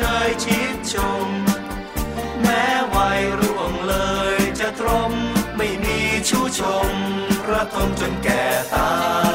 [0.00, 0.94] เชยชิดช
[1.26, 1.28] ม
[2.42, 3.94] แม้วัยร่วงเล
[4.36, 5.12] ยจะตรม
[5.56, 6.90] ไม่มีชู้ชม
[7.50, 8.90] ระทมจนแก่ตา
[9.26, 9.27] ย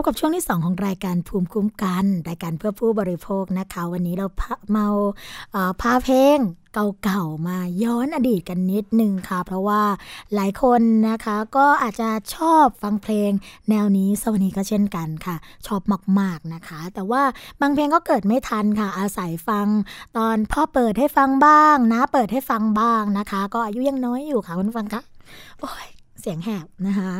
[0.00, 4.26] บกับช่วงที่ 2 ของรายการภูมิคุ้มกัน รายการเพื่อผู้บริโภคนะคะ วันนี้เรา
[4.70, 4.86] เมา
[5.80, 6.38] พาเพลง
[7.04, 9.82] เก่าๆมาย้อนอดีตกันนิดนึงค่ะ เพราะว่า
[10.34, 13.30] หลายคนนะคะก็อาจจะชอบฟังเพลง
[13.70, 15.82] แนวนี้สวัสดีก็เช่นกันค่ะ ชอบ
[16.20, 17.22] มากๆนะคะ แต่ว่า
[17.60, 19.66] บางเพลงก็เกิดไม่ทันค่ะ อาศัยฟัง
[20.16, 25.02] ตอนพ่อเปิดให้ฟังบ้างนะเปิดให้ฟังบ้างนะคะ ก็อายุยังน้อยอยู่ค่ะคุณฟังคะ
[25.60, 25.88] โอ้ย
[26.20, 27.12] เสียงแหบนะคะ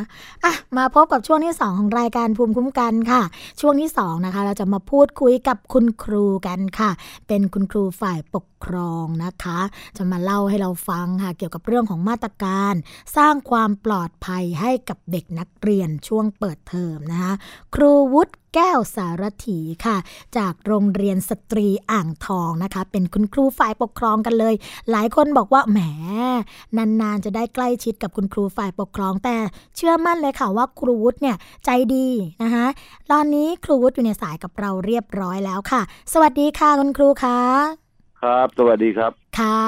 [0.44, 3.22] อะมาพบกับช่วงที่ 2 ของรายการภูมิคุ้มกันค่ะ
[3.60, 6.90] ช่วงที่2นะคะเราจะมาพูดคุยกับคุณครูกันค่ะ
[7.28, 9.58] เป็นคุณครูฝ่ายปกครองนะคะ
[9.96, 12.74] จะมาเล่าให้เราฟังค่ะ เกี่ยวกับเรื่องของมาตรการ
[13.16, 17.32] สร้างความปลอดภัยให้กับเด็กนักเรียนช่วงเปิดเทอมนะคะ
[17.74, 19.96] ครูวุฒิแก้วสารถีค่ะ
[20.36, 24.54] จากโรงเรียนสตรีอ่างทองนะคะ เป็นคุณครูฝ่ายปกครองกันเลย
[24.90, 25.78] หลายคนบอกว่าแหม
[26.76, 29.36] นานๆจะได้ใกล้ชิดกับคุณครูฝ่ายปกครอง แต่
[29.76, 32.08] เชื่อมั่นเลยค่ะว่าครูวุฒิเนี่ยใจดี
[32.42, 32.66] นะคะ
[33.10, 35.80] ตอนนี้ครูวุฒิอยู่ในสายกับเราเรียบร้อยแล้วค่ะ
[36.12, 37.87] สวัสดีค่ะคุณครูคะ
[38.22, 39.62] ครับ สวัสดีครับ ค่ะ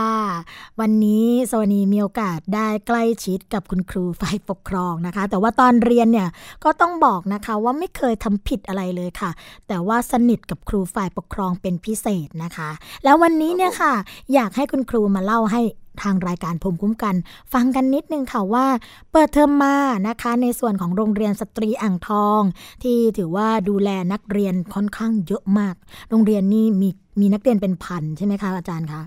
[0.81, 6.29] วันนี้สวนีมีโอกาสได้ใกล้ชิดกับคุณครูฝ่ายปกครองนะคะ แต่ว่าตอนเรียนเนี่ย
[6.65, 9.31] ก็ต้องบอกนะคะว่าไม่เคยทำผิดอะไรเลยค่ะ
[9.69, 12.71] แต่ว่าสนิทกับครูฝ่ายปกครองเป็นพิเศษนะคะ
[13.05, 13.95] แล้ววันนี้เนี่ยค่ะ
[14.35, 15.63] อยากให้คุณครูมาเล่าให้
[16.03, 17.15] ทางรายการภูมิคุ้มกัน
[17.53, 18.67] ฟังกันนิดนึงค่ะว่า
[19.13, 19.77] เปิดเทอมมา
[20.09, 22.41] นะคะ ในส่วนของโรงเรียนสตรีอ่างทอง
[22.83, 25.75] ที่ถือว่าดูแลนักเรียนค่อนข้างเยอะมาก
[26.11, 29.03] โรงเรียนนี่มี มีนักเรียนเป็นพันใช่ไหมคะอาจารย์คะ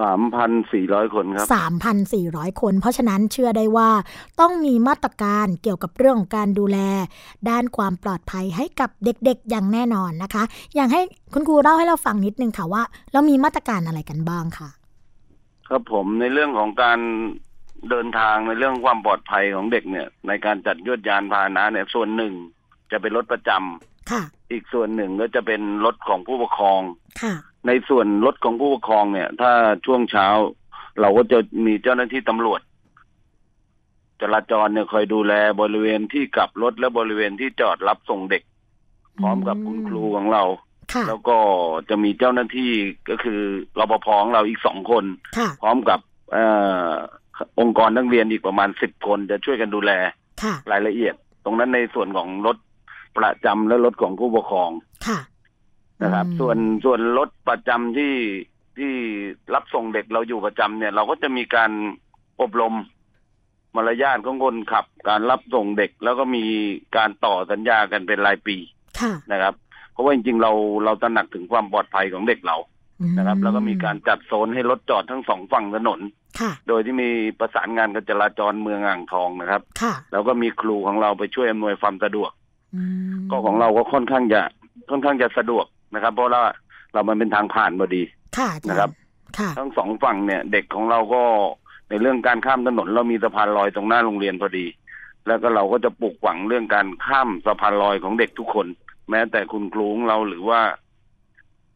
[0.00, 1.46] สามพันสี่ร้อยคนครับ
[2.04, 3.90] 3,400คน เพราะฉะนั้นเชื่อได้ว่า
[4.40, 6.78] ต้องมีมาตรการเกี่ยวกับเรื่องของการดูแล
[7.50, 10.42] ด้านความปลอดภัยให้กับเด็กๆ อย่างแน่นอนนะคะ
[10.76, 12.82] อยากให้คุณครูเล่าให้เราฟังนิดนึงค่ะว่า
[13.12, 14.68] เรามีมาตรการอะไรกันบ้างค่ะ
[15.68, 16.98] ครับผมในเรื่องของการ
[17.90, 22.32] เดินทางในเรื่องความปลอดภัยของเด็กเนี่ย ในการจัดยวดยานพาหนะเนี่ยส่วนหนึ่ง
[22.90, 26.80] จะเป็นรถประจำค่ะ อีกส่วนหนึ่งก็จะเป็นรถของผู้ปกครอง
[27.22, 27.34] ค่ะ
[27.66, 29.52] ในส่วนรถของผู้ปกครองเนี่ย ถ้า
[29.86, 30.26] ช่วงเช้า
[31.00, 32.60] เราก็จะมีเจ้าหน้าที่ตำรวจ
[34.20, 38.42] จราจรเนี่ยคอยดูแลบริเวณที่กลับรถและบริเวณที่จอดรับส่งเด็ก
[39.20, 40.44] พร้อมกับคุณครูของเรา
[40.92, 41.36] ค่ะแล้วก็
[41.88, 42.72] จะมีเจ้าหน้าที่
[43.08, 43.40] ก็คือ
[43.78, 45.04] รปภของเราอีกสองคน
[45.38, 46.00] ค่ะพร้อมกับ
[46.32, 46.44] เอ่
[46.88, 46.90] อ
[47.60, 49.92] องค์กรนักเรียนอีกประมาณสิบคนจะช่วยกันดูแล
[50.42, 52.56] ค่ะรายละเอียด ตรงนั้นในส่วนของรถ
[53.18, 54.70] ประจำและรถของผู้ปกครอง
[55.06, 55.18] ค่ะ
[56.02, 58.14] นะครับอืมส่วนส่วนรถประจำที่
[58.78, 58.92] ที่
[59.54, 61.70] รับส่งเด็กเราอยู่ประจำเนี่ย เราก็จะมีการ
[62.40, 62.74] อบรม
[63.76, 66.44] มารยาทของคนขับ การรับส่งเด็กแล้วก็มี
[66.96, 68.56] การต่อสัญญากันเป็นรายปี
[69.00, 69.54] ค่ะนะครับ
[69.92, 70.52] เพราะว่าจริงๆเรา
[70.84, 72.56] เราตระหนักถึงความปลอดภัยของเด็กเรา
[73.00, 76.00] อืมนะครับ แล้วก็มีการจัดโซนให้รถจอดทั้งสองฝั่งถนน
[76.40, 77.08] ค่ะโดยที่มี
[77.40, 82.39] ประสานงานกับจราจรเมืองอ่างทองนะครับค่ะแล้วก็มีครูของเราไปช่วยอำนวยความสะดวกอืม
[83.30, 84.40] ก็ของเราก็ค่อนข้างจะ
[84.90, 86.44] ค่อนข้างจะสะดวกนะครับ เพราะว่า
[86.92, 88.02] เรามันเป็นทางผ่านพอดี
[88.36, 88.90] ค่ะอาจาย์นะครับ
[89.38, 91.22] ค่ะทั้งสองฝั่งเนี่ย เด็กของเราก็
[91.88, 94.66] ในเรื่องการข้ามถนน เรามีสะพานลอยตรงหน้าโรงเรียนพอดี
[95.26, 98.66] แล้วก็เราก็จะปลูกฝังเรื่องการข้ามสะพานลอยของเด็กทุกคน
[99.10, 100.60] แม้แต่คุณครูของเราหรือว่า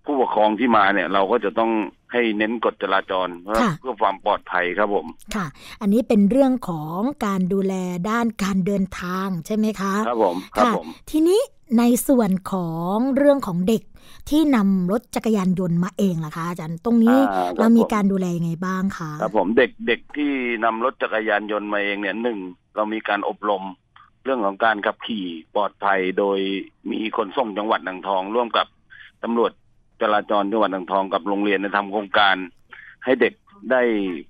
[0.05, 1.71] ผู้ปกครองที่มาเนี่ย เราก็จะต้อง
[2.13, 5.47] ให้เน้นกฎจราจรเพื่อค่ะเพื่อความปลอดภัยครับผม ค่ะ
[5.81, 7.75] อันนี้เป็นเรื่องของการดูแล
[8.11, 11.41] ด้านการเดินทางใช่ไหมคะ ครับผมครับค่ะผม ทีนี้
[11.79, 13.83] ในส่วนของเรื่องของเด็ก
[14.31, 20.33] ที่นำรถจักรยานยนต์มาเองล่ะคะอาจารย์ตรงนี้อ่าครับเรามีผมการดูแลยังไงบ้างคะครับผมเด็กเด็กที่
[20.65, 22.39] นำรถจักรยานยนต์มาเองเนี่ยหนึ่ง
[22.77, 23.63] เรามีการอบรม
[24.25, 26.39] เรื่องของการขับขี่ปลอดภัยโดย
[26.91, 28.67] มีขนส่งจังหวัดอ่างทอง ร่วมกับ
[29.23, 29.53] ตำรวจ
[30.05, 32.37] จราจรจังหวัดอ่างทองกับโรงเรียนในทำโครงการ
[33.05, 33.35] ให้เด็ก
[33.71, 33.83] ได้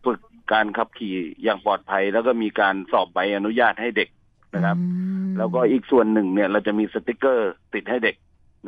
[0.05, 0.21] ฝึก
[0.53, 4.09] การขับขี่อย่างปลอดภัย แล้วก็มีการสอบใบอนุญาตให้เด็ก
[4.55, 4.87] นะครับอื
[5.25, 8.17] มแล้วก็อีกส่วนหนึ่งเนี่ย เราจะมีสติกเกอร์ติดให้เด็ก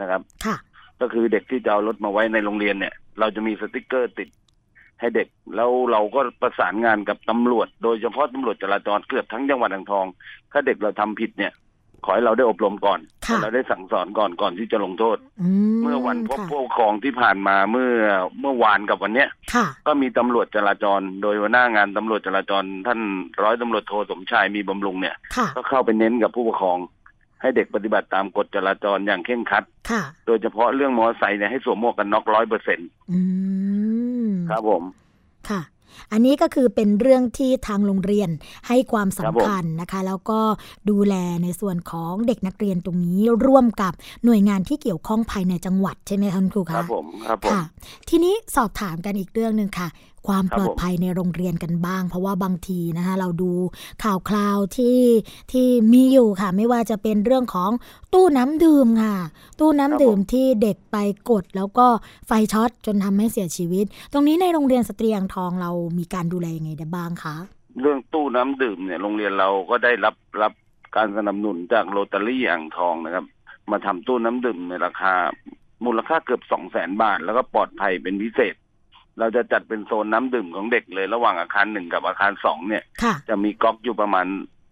[0.00, 0.56] นะครับค่ะ
[1.00, 4.28] ก็คือเด็กที่จะเอารถมาไว้ในโรงเรียนเนี่ย เราจะมีสติกเกอร์ติด
[5.00, 10.06] ให้เด็กแล้วเราก็ประสานงานกับตำรวจ โดยเฉพาะตำรวจจราจรเกือบทั้งจังหวัดอ่างทอง
[10.52, 11.52] ถ้าเด็กเราทำผิดเนี่ย
[12.04, 15.48] ขอให้เราได้อบรมก่อนค่ะให้ เราได้สั่งสอนก่อนก่อนที่จะลงโทษอื
[15.82, 17.92] เมื่อวันพบค่ะผู้ปกครองที่ผ่านมาเมื่อ
[18.40, 23.00] เมื่อวานกับวันเนี้ยค่ะก็มีตำรวจจราจร โดยหัวหน้างานตำรวจจราจร ท่าน
[23.42, 26.78] ร้อยตำรวจโทสมชายมีบำรุงเนี่ยค่ะก็เข้าไปเน้นกับผู้ปกครอง
[27.40, 33.20] ให้เด็กปฏิบัติตามกฎจราจรอย่างเคร่งครัดค่ะโดยเฉพาะเรื่องมอเตอร์ไซค์เนี่ยให้สวมหมวกกันน็อกร้อยเปอร์เซ็นต์อื
[34.28, 34.82] มครับผม
[35.48, 35.60] ค่ะ
[36.12, 38.30] อันนี้ก็คือเป็นเรื่องที่ทางโรงเรียน
[38.68, 40.40] ให้ความครับสำผมคัญนะคะ แล้วก็
[40.90, 43.92] ดูแลในส่วนของเด็กนักเรียนตรงนี้ร่วมกับ
[44.24, 47.62] หน่วยงานที่เกี่ยวข้องภายในจังหวัดใช่ไหมคะคุณครูคคะรับผมครับผมค่ะ
[48.08, 49.88] ทีนี้สอบถามกันอีกเรื่องหนึ่งค่ะ
[50.26, 53.50] ความครับปลอดภัยในโรงเรียนกันบ้าง เพราะว่าบางทีนะคะเราดู
[54.04, 55.00] ข่าวคราวที่
[55.52, 57.70] ที่มีอยู่ค่ะ ไม่ว่าจะเป็นเรื่องของ
[58.14, 59.16] ตู้น้ำดื่มค่ะ
[59.60, 60.96] ตู้น้ำดื่มที่เด็กไป
[61.30, 61.86] กด แล้วก็
[62.26, 67.36] ไฟช็อตจนทำให้เสียชีวิต ตรงนี้ในโรงเรียนสตรีอ่างทองเรามีการดูแลยังไงได้บ้างคะ
[67.80, 70.52] เรื่องตู้น้ำดื่มเนี่ยโรงเรียนเราก็ได้รับรับ
[70.96, 73.24] การสนับสนุนจากโรตารี่อ่างทองนะครับ
[73.70, 75.14] มาทำตู้น้ำดื่มในราคา
[75.84, 78.54] มูลค่าเกือบสองแสนบาท แล้วก็ปลอดภัยเป็นพิเศษ
[79.18, 84.26] เราจะจัดเป็นโซนน้ำดื่มของเด็กเลย ระหว่างอาคารหนึ่งกับอาคารสองเนี่ยค่ะจะมีก๊อกอยู่ประมาณ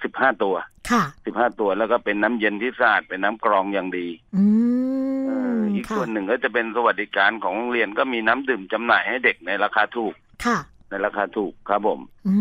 [0.05, 0.55] สิบห้าตัว
[0.91, 4.45] ค่ะสิบห้าตัวแล้วก็เป็นน้ำเย็นที่สะอาดเป็นน้ำกรองอย่างดีอื
[5.27, 10.15] เอมออีกค่ะส่วนหนึ่งก็จะเป็นสวัสดิการของโรงเรียนก็มีน้ำดื่มจำหน่ายให้เด็กในราคาถูก
[10.47, 10.59] ค่ะ
[10.91, 12.35] ในราคาถูกครับผม อื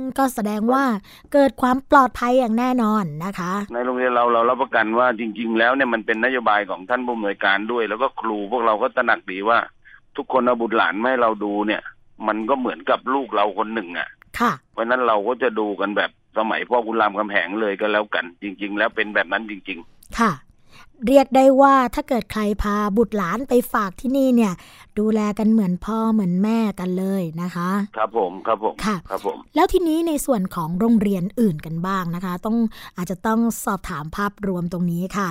[0.00, 0.84] มก็แสดงว่า
[1.32, 9.58] เกิดความปลอดภัยอย่างแน่นอนนะคะ ในโรงเรียนเราเรารับประกันว่าจริง ๆ แล้วเนี่ยมันเป็นนโยบายของท่านผู้อำนวยการด้วย แล้วก็ครูพวกเราก็ตระหนักดีว่า
[10.16, 11.82] ทุกคนเอาบุตรหลานมาให้เราดูเนี่ย
[12.26, 14.08] มันก็เหมือนกับลูกเราคนหนึ่งอะ
[14.38, 19.78] ค่ะ เพราะฉะนั้นเราก็จะดูกันแบบสมัยพ่อคุณรามคำแหงเลยก็แล้วกัน จริง ๆ แล้วเป็นแบบนั้นจริง
[20.18, 20.30] ค่ะ
[21.06, 24.52] เรียกได้ว่าถ้าเกิดใครพาบุตรหลานไปฝากที่นี่เนี่ย
[24.98, 32.56] ดูแลกันเหมือนพ่อเหมือนแม่กันเลยนะคะๆครับผมครับผมค่ะครับผม แล้วทีนี้ในส่วนของโรงเรียนอื่นกันบ้างนะคะ ต้อง
[32.96, 35.28] อาจจะต้องสอบถามภาพรวมตรงนี้ค่ะ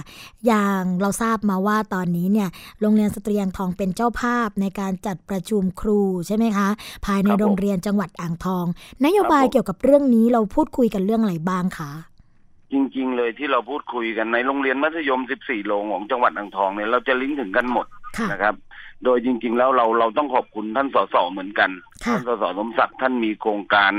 [0.47, 2.49] อย่างเราทราบมาว่าตอนนี้เนี่ย
[2.81, 6.67] โรงเรียนสตรีอ่างทองเป็นเจ้าภาพในการจัดประชุมครูใช่ไหมคะ
[7.05, 8.65] ภายในครับผมโรงเรียนจังหวัดอ่างทอง
[9.05, 11.91] นโยบายครับผมเกี่ยวกับเรื่องนี้เราพูดคุยกันเรื่องอะไรบ้างคะ
[12.72, 17.88] จริง ๆ เลยที่เราพูดคุยกันในโรงเรียนมัธยม 14 โรงของจังหวัดอ่างทองเนี่ยเราจะลิงก์ถึงกันหมด
[18.18, 18.55] ค่ะนะครับ
[19.03, 21.72] โดยจริง ๆ แล้วเราเราต้องขอบคุณท่านสสเหมือนกัน
[22.05, 23.93] ค่ะท่านสสสมศักดิ์ท่านมีโครงการ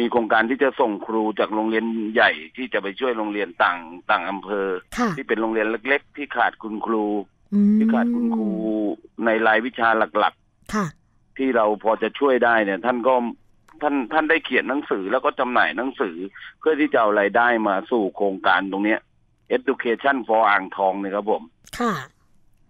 [0.00, 3.78] มีโครงการที่จะส่งครูจากโรงเรียนใหญ่ที่จะไปช่วยโรงเรียนต่าง
[4.10, 4.68] ต่างอำเภอ
[4.98, 7.04] ค่ะที่เป็นโรงเรียนเล็ก ๆ ที่ขาดคุณครู
[7.54, 8.50] อืมที่ขาดคุณครู
[9.24, 10.34] ในรายวิชาหลัก
[10.74, 13.14] ค่ะๆที่เราพอจะช่วยได้เนี่ย ท่านก็
[13.82, 16.16] ท่านท่านได้เขียนหนังสือแล้วก็จำหน่ายหนังสือ
[16.58, 19.00] เพื่อที่จะเอารายได้มาสู่โครงการตรงเนี้ย
[19.56, 21.42] Education for อ่างทองเนี่ยครับผม
[21.78, 21.94] ค่ะ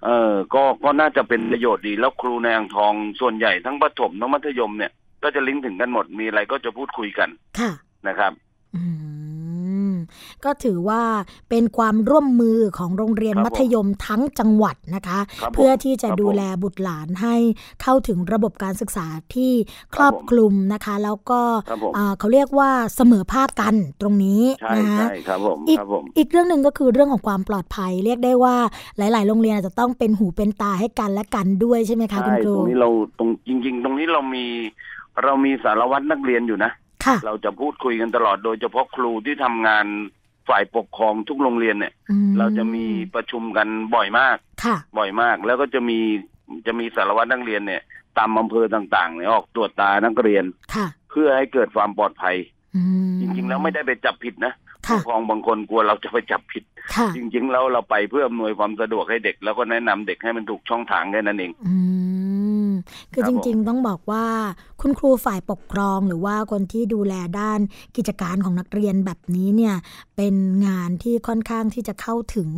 [0.05, 4.93] เออก็ก็น่าจะเป็นประโยชน์ดี แล้วครูในอ่างทองส่วนใหญ่ทั้งประถมทั้งมัธยมเนี่ย
[5.23, 7.29] ก็จะลิงก์ถึงกันหมดมีอะไรก็จะพูดคุยกัน
[7.59, 7.71] ค่ะ
[8.09, 8.33] นะครับ
[8.77, 9.14] อืม
[10.45, 11.03] ก็ถือว่า
[11.51, 17.35] เป็นความร่วมมือของโรงเรียนครับผมมัธยมทั้งจังหวัดนะคะครับผมเพื่อที่จะครับดูแลบุตรหลานให้
[17.83, 19.53] เข้าถึงระบบการศึกษาที่
[19.95, 28.57] ครอบคลุมนะคะ แล้วก็ครับผมอ่าเขาเรียกว่าเสมอภาคกันตรงนี้ใช่นะคะใช่ครับผมอีกครับผมอีกเรื่องหนึ่งก็คือเรื่องของความปลอดภัยเรียกได้ว่า
[28.99, 34.45] หลาย ๆ โรงเรียนอาจจะต้องเป็นหูเป็นตาให้กันและกันด้วยใช่ไหมคะคุณใช่ครูตรงนี้เราตรงจริง ๆ ตรงนี้เรามี
[35.25, 36.84] เรามีสารวัตรนักเรียนอยู่นะค่ะ
[37.27, 39.87] เราจะพูดคุยกันตลอดโดยเฉพาะครูที่ทำงาน
[40.49, 45.99] ฝ่ายปกครองทุกโรงเรียนเนี่ยอืมเราจะมีประชุมกันบ่อยมากค่ะบ่อยมาก แล้วก็จะมี
[46.67, 47.83] จะมีสารวัตรนักเรียนเนี่ย
[48.19, 50.45] ตามอำเภอต่างๆเนี่ยออกตรวจตานักเรียน
[50.75, 52.37] ค่ะเพื่อให้เกิดความปลอดภัย
[52.77, 54.53] อืมจริงๆแล้วไม่ได้ไปจับผิดนะ
[54.87, 61.75] ค่ะผู้ปกครองบางคนกลัวเราจะไปจับผิดค่ะจริงๆแล้วเราไปเพื่ออำนวยความสะดวกให้เด็ก แล้วก็แนะนำเด็กให้มันถูกช่องทางแค่นั้นเองอื
[62.64, 62.64] ม
[63.12, 64.25] คือครัจบผมริง ๆ ต้องบอกว่า
[64.81, 67.61] คุณครูฝ่ายปกครองหรือว่าคนที่ดูแลด้าน
[67.97, 69.75] กิจการของนักเรียนแบบนี้เนี่ย
[70.16, 70.35] เป็น
[70.66, 72.51] งานที่ค่อนข้างที่จะเข้าถึง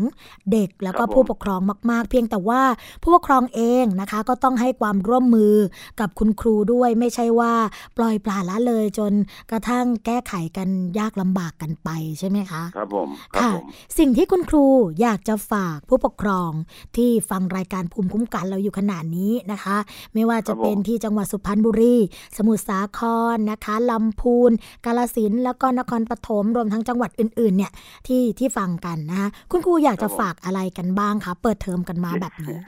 [0.53, 1.61] เด็กแล้วก็ผู้ปกครอง
[1.91, 2.62] มาก ๆ เพียงแต่ว่า
[3.03, 5.55] ผู้ปกครองเองนะคะ ก็ต้องให้ความร่วมมือ
[6.01, 7.53] กับคุณครูด้วยไม่ใช่ว่า
[7.97, 9.12] ปล่อยปละละเลยจน
[9.51, 11.89] กระทั่งแก้ไขกันยากลำบากกันไป
[12.19, 13.67] ใช่ไหมคะ ครับผมครับค่ะผม
[13.99, 14.64] สิ่งที่คุณครู
[15.01, 16.51] อยากจะฝากผู้ปกครอง
[16.97, 19.77] ที่ฟังรายการภูมิคุ้มกันเราอยู่ขนาดนี้นะคะ
[20.15, 21.97] ไม่ว่าจะเป็นที่จังหวัดสุพรรณบุรี
[22.37, 23.01] สมุทรสาค
[23.35, 24.51] รนะคะลำพูน
[24.85, 27.73] กาลสินธุ์แล้วก็นครปฐมรวมทั้งจังหวัดอื่นๆ เนี่ย
[28.07, 32.59] ที่ที่ฟังกันนะคะคุณครูอยากจะฝากอะไรกันบ้างคะเปิดเทอมกันมาแบบนี้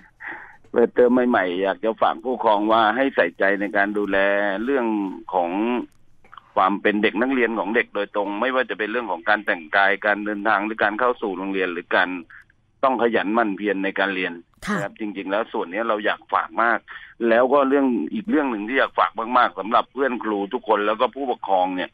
[0.73, 4.19] เปิดเทอมใหม่ๆอยากจะฝากผู้ปกครองว่าให้ใส่ใจในการดูแล
[4.65, 4.87] เรื่อง
[5.35, 5.51] ของ
[6.57, 12.09] ความเป็นเด็กนักเรียนของเด็กโดยตรง ไม่ว่าจะเป็นเรื่องของการแต่งกายการเดินทางหรือการเข้าสู่โรงเรียนหรือการ
[12.85, 16.79] ต้องขยันหมั่นเพียรในการเรียนค่ะ นะครับจริง ๆ แล้วส่วนนี้เราอยากฝากมาก
[17.29, 21.91] แล้วก็เรื่องอีกเรื่องหนึ่งที่อยากฝากมากๆสำหรับเพื่อนครูทุกคนแล้วก็ผู้ปกครองเนี่ย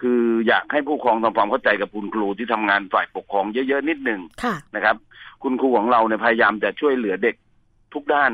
[0.00, 4.96] คืออยากให้ผู้ปกครองทำความเข้าใจกับคุณครูที่ทำงานฝ่ายปกครองเยอะๆนิดหนึ่งค่ะนะครับ
[5.42, 7.36] คุณครูของเราเนี่ยพยายามจะช่วยเหลือเด็ก
[7.94, 8.32] ทุกด้าน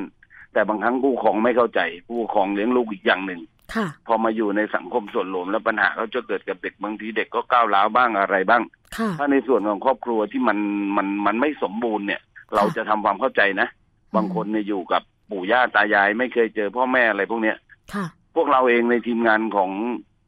[0.53, 3.41] แต่บางครั้งผู้ปกครองไม่เข้าใจ ผู้ปกครองเลี้ยงลูกอีกอย่างหนึ่ง
[3.75, 8.63] ค่ะพอมาอยู่ในสังคมส่วนรวมแล้วปัญหาก็จะเกิดกับเด็กบางทีเด็กก็ก้าวร้าวบ้างอะไรบ้าง
[8.97, 10.59] ค่ะถ้าในส่วนของครอบครัวที่มัน
[10.97, 12.21] มันมันไม่สมบูรณ์เนี่ย
[12.57, 13.69] เราจะทำความเข้าใจนะ
[14.17, 17.57] บางคนเนี่ยอยู่กับปู่ย่าตายาย ไม่เคยเจอพ่อแม่อะไรพวกเนี้ย
[17.95, 18.05] ค่ะ
[18.37, 19.71] พวกเราเองในทีมงานของ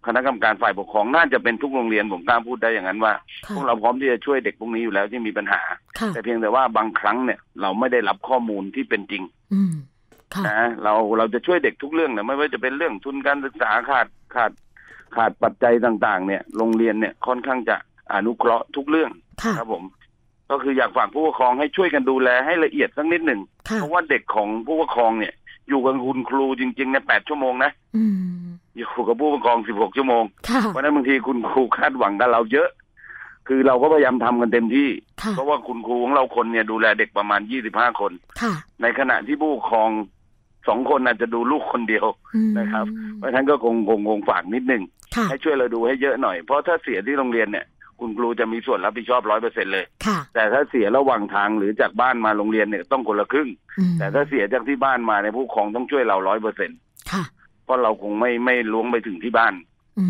[0.06, 3.12] คณะกรรมการฝ่ายปกครองน่าจะเป็นทุกโรงเรียนผมกล้าพูดได้อย่างนั้นว่า
[3.46, 5.60] ค่ะพวกเราพร้อมที่จะช่วยเด็กพวกนี้อยู่แล้วที่มีปัญหา
[5.98, 9.22] ค่ะแต่เพียงแต่ว่าบางครั้งเนี่ย เราไม่ได้รับข้อมูลที่เป็นจริง
[9.54, 9.74] อืม
[10.34, 14.52] ค่ะนะเราเราจะช่วยเด็กทุกเรื่องนะไม่ว่าจะเป็นเรื่องทุนการศึกษาขาดขาด
[15.16, 17.76] ขาดปัจจัยต่าง ๆ เนี่ย โรงเรียนเนี่ยค่อนข้างจะ
[18.12, 19.10] อนุเคราะห์ทุกเรื่อง
[19.42, 19.84] ค่ะครับผม
[20.50, 25.34] ก็คืออยากฝากผู้ปกครองให้ช่วยกันดูแลให้ละเอียดสักนิดหนึ่งค่ะเพราะว่าเด็กของผู้ปกครองเนี่ย
[25.68, 28.44] อยู่กับคุณครูจริงๆเนี่ยแปดชั่วโมงนะอืม
[28.76, 32.68] อยู่กับผู้ปกครองสิบหกชั่วโมงค่ะเพราะฉะนั้นบางทีคุณครูคาดหวังกับเราเยอะ
[33.48, 34.88] คือเราก็พยายามทำกันเต็มที่
[35.22, 39.90] ค่ะเพราะว่าคุณครูของเราคนเนี่ยดูแลเด็กประมาณยี่สิบห้าคนค่ะในขณะที่ผู้ปกครอง
[40.68, 42.86] สองคนอาจจะดูลูกคนเดียวอืมนะครับ
[43.16, 44.82] เพราะฉะนั้นก็คงคงคงฝากนิดนึง
[45.16, 47.66] ค่ะให้ช่วยเราดูให้เยอะหน่อย เพราะถ้าเสียที่โรงเรียนเนี่ย
[48.00, 56.70] คุณครูจะมีส่วนรับผิดชอบร้อยเปอร์เซ็นเลย ค่ะ แต่ถ้าเสียระหว่างทางหรือจากบ้านมาโรงเรียนเนี่ยต้องคนละครึ่ง อืมแต่ถ้าเสียจากที่บ้านมาในยผู้ปกครองต้องช่วยเราร้อยเปอร์เซ็น
[57.12, 57.24] ค่ะ
[57.64, 59.54] เพราะเราคงไม่ไม่ล้วงไปถึงที่บ้าน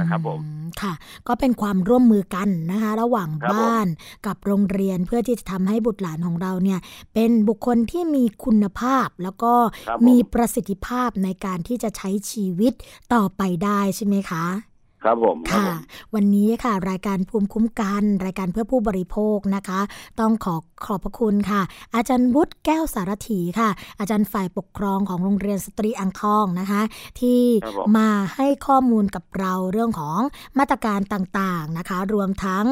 [0.00, 0.48] นะครับผมอื
[0.82, 0.92] ค่ะ
[1.28, 3.86] ก็เป็นความร่วมมือกันนะคะ ระหว่างครับผม บ้าน
[4.26, 6.80] กับโรงเรียนเพื่อที่จะทำให้บุตรหลานของเราเนี่ย
[7.14, 9.52] เป็นบุคคลที่มีคุณภาพแล้วก็
[9.88, 12.72] ครับผมมีประสิทธิภาพในการที่จะใช้ชีวิต
[13.14, 14.44] ต่อไปได้ใช่ไหมคะ
[15.04, 19.80] ครับผมครับค่ะผมวันนี้ค่ะ รายการภูมิคุ้มกัน รายการเพื่อผู้บริโภคนะคะ
[20.20, 21.62] ต้องขอขอบพระคุณค่ะ
[21.94, 26.82] อาจารย์วุฒิแก้วสารถีค่ะ อาจารย์ฝ่ายปกครองของโรงเรียนสตรีอ่างทองนะคะ
[27.20, 30.20] ที่ครับผมมาให้ข้อมูลกับเราเรื่องของ
[30.58, 32.66] มาตรการต่างๆนะคะ รวมทั้ง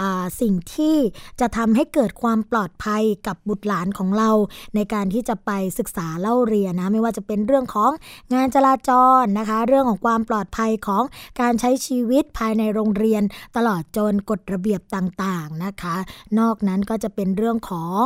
[0.00, 0.96] อ่าสิ่งที่
[1.40, 4.30] จะทำให้เกิดความปลอดภัยกับบุตรหลานของเรา
[4.74, 7.90] ในการที่จะไปศึกษาเล่าเรียนนะไม่ว่าจะเป็นเรื่องของ
[8.34, 8.90] งานจราจ
[9.22, 11.02] รนะคะ เรื่องของความปลอดภัยของ
[11.40, 13.22] การใช้ชีวิตภายในโรงเรียน
[13.56, 15.96] ตลอดจนกฎระเบียบต่างๆนะคะ
[16.38, 18.02] นอกนั้นก็จะเป็นเรื่องของ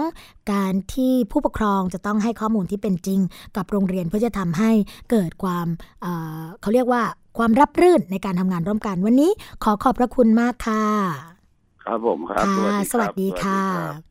[0.53, 3.21] การที่ผู้ปกครองจะต้องให้ข้อมูลที่เป็นจริง
[3.57, 4.71] กับโรงเรียนเพื่อจะทำให้
[5.11, 5.67] เกิดความ
[6.03, 7.03] เอ่อเขาเรียกว่า
[7.39, 9.31] ความรับรื่นในการทำงานร่วมกันวันนี้
[9.65, 10.85] ขอขอบพระคุณมากค่ะ
[11.85, 14.10] ครับผมครับค่ะสวัสดีสวัสดีครัค่ะ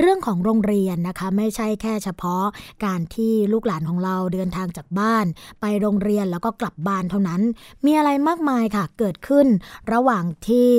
[0.00, 2.44] เรื่องของโรงเรียนนะคะไม่ใช่แค่เฉพาะ
[2.84, 5.26] การที่ลูกหลานของเราเดินทางจากบ้าน
[5.60, 7.42] ไปโรงเรียนแล้วก็กลับบ้านเท่านั้น
[7.84, 9.46] มีอะไรมากมายค่ะเกิดขึ้น
[9.92, 10.70] ระหว่างที่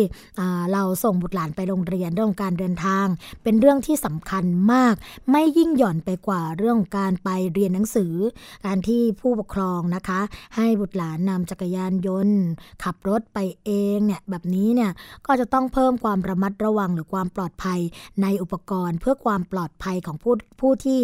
[0.73, 3.05] เราส่งบุตรหลานไปโรงเรียนเรื่องการเดินทาง
[3.43, 4.43] เป็นเรื่องที่สำคัญ
[4.73, 4.95] มาก
[5.31, 8.13] ไม่ยิ่งหย่อนไปกว่าเรื่องการไปเรียนหนังสือ
[8.65, 10.19] การที่ผู้ปกครองนะคะ
[10.55, 12.39] ให้บุตรหลานนำจักรยานยนต์
[12.83, 14.91] ขับรถไปเองเนี่ยแบบนี้เนี่ย
[15.25, 17.79] ก็จะต้องเพิ่มความระมัดระวังหรือความปลอดภัย
[18.21, 20.99] ในอุปกรณ์พื่อความปลอดภัยของผู้ผู้ที่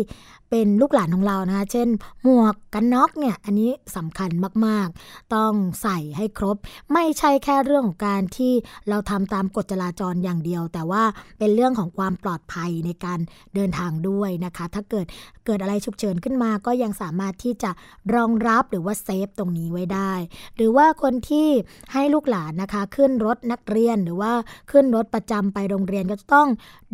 [0.49, 1.87] เป็นลูกหลานของเรานะคะเช่น
[2.23, 4.29] หมวกกันน็อกเนี่ยอันนี้สำคัญ
[4.65, 6.57] มากๆ ต้องใส่ให้ครบ
[6.93, 8.53] ไม่ใช่แค่เรื่องของการที่
[8.89, 11.03] เราทำตามกฎจราจรอย่างเดียว แต่ว่า
[11.39, 13.19] เป็นเรื่องของความปลอดภัยในการ
[13.55, 15.05] เดินทางด้วยนะคะ ถ้าเกิด
[15.45, 17.71] เกิดอะไรฉุกเฉินขึ้นมาก็ยังสามารถที่จะ
[18.15, 20.13] รองรับหรือว่าเซฟตรงนี้ไว้ได้
[20.55, 21.47] หรือว่าคนที่
[21.93, 24.31] ให้ลูกหลานนะคะขึ้นรถนักเรียนหรือว่า
[24.71, 26.47] ขึ้นรถประจำไปโรงเรียนก็ต้อง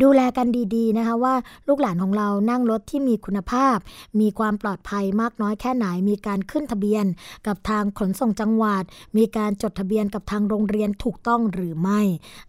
[0.03, 1.35] ดูแลกันดีๆนะคะว่า
[1.67, 3.77] ลูกหลานของเรานั่งรถที่มีคุณภาพ
[4.19, 7.05] มีความปลอดภัยมากน้อยแค่ไหน มีการขึ้นทะเบียน
[7.47, 8.83] กับทางขนส่งจังหวัด
[9.17, 12.01] มีการจดทะเบียนกับทางโรงเรียนถูกต้องหรือไม่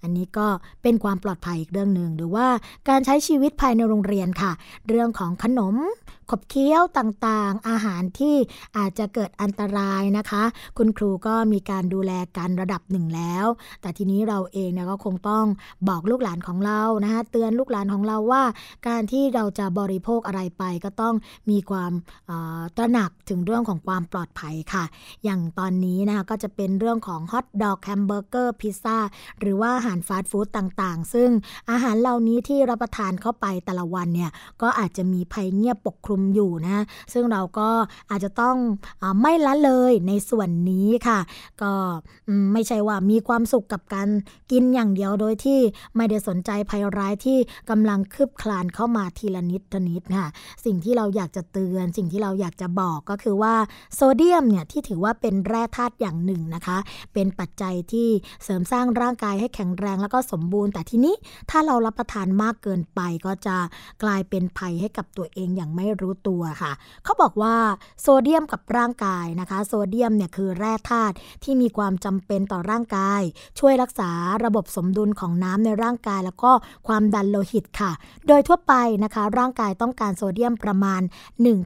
[0.03, 0.46] อันนี้ก็
[0.82, 2.46] เป็นความปลอดภัยอีกเรื่องหนึ่งหรือว่า
[2.88, 4.53] การใช้ชีวิตภายในโรงเรียนค่ะ
[4.88, 5.76] เรื่องของขนม
[6.31, 8.37] ขบเคี้ยวต่างๆ อาหารที่
[8.76, 10.45] อาจจะเกิดอันตรายนะคะ
[10.79, 13.47] คุณครูก็มีการดูแลกันระดับหนึ่งแล้ว
[13.81, 15.45] แต่ทีนี้เราเองเนี่ยก็คงต้อง
[15.89, 18.43] บอกลูกหลานของเรานะคะเตือนลูกหลานของเราว่า
[18.89, 21.14] การที่เราจะบริโภคอะไรไปก็ต้อง
[21.51, 21.93] มีความ
[22.76, 24.85] ตระหนักถึงเรื่องของความปลอดภัยค่ะ
[25.24, 28.99] อย่างตอนนี้นะคะก็จะเป็นเรื่องของฮอทดอกแฮมเบอร์เกอร์พิซซ่า
[29.41, 31.31] หรือว่าอาหารฟาสต์ฟู้ดต่างๆ ซึ่ง
[31.70, 34.31] อาหารเหล่านี้ที่รับประทานเข้าไปแต่ละวันเนี่ย
[34.62, 37.69] ก็อาจจะมีภัยเงียบปกคลุมอยู่นะซึ่งเราก็
[38.11, 38.57] อาจจะต้อง
[39.03, 41.19] อไม่ละเลยในส่วนนี้ค่ะ
[41.62, 41.73] ก็
[42.53, 44.09] ไม่ใช่ว่ามีความสุขกับการ
[44.51, 45.59] กินอย่างเดียวโดยที่
[45.97, 47.39] ไม่ได้สนใจภัยร้ายที่
[47.71, 50.27] กำลังคืบคลานเข้ามาทีละนิดทีละนิดค่ะ
[50.64, 53.55] สิ่งที่เราอยากจะเตือน สิ่งที่เราอยากจะบอกก็คือว่า
[53.95, 56.79] โซเดียมเนี่ยที่ถือว่าเป็นแร่ธาตุอย่างหนึ่งนะคะ
[57.14, 58.09] เป็นปัจจัยที่
[58.45, 61.14] เสริมสร้างร่างกายให้แข็งแรงแล้วก็สมบูรณ์ แต่ทีนี้
[61.51, 63.57] ถ้าเรารับประทานมากเกินไปก็จะ
[64.03, 66.72] กลายเป็นภัยให้กับตัวเองอย่างไม่รู้รู้ตัวค่ะ
[67.04, 67.54] เขาบอกว่า
[68.00, 73.22] โซเดียมกับร่างกายนะคะ โซเดียมเนี่ยคือแร่ธาตุที่มีความจำเป็นต่อร่างกาย
[73.59, 74.11] ช่วยรักษา
[74.44, 76.52] ระบบสมดุลของน้ำในร่างกาย แล้วก็
[76.88, 77.92] ความดันโลหิตค่ะ
[78.28, 81.02] โดยทั่วไปนะคะ ร่างกายต้องการโซเดียมประมาณ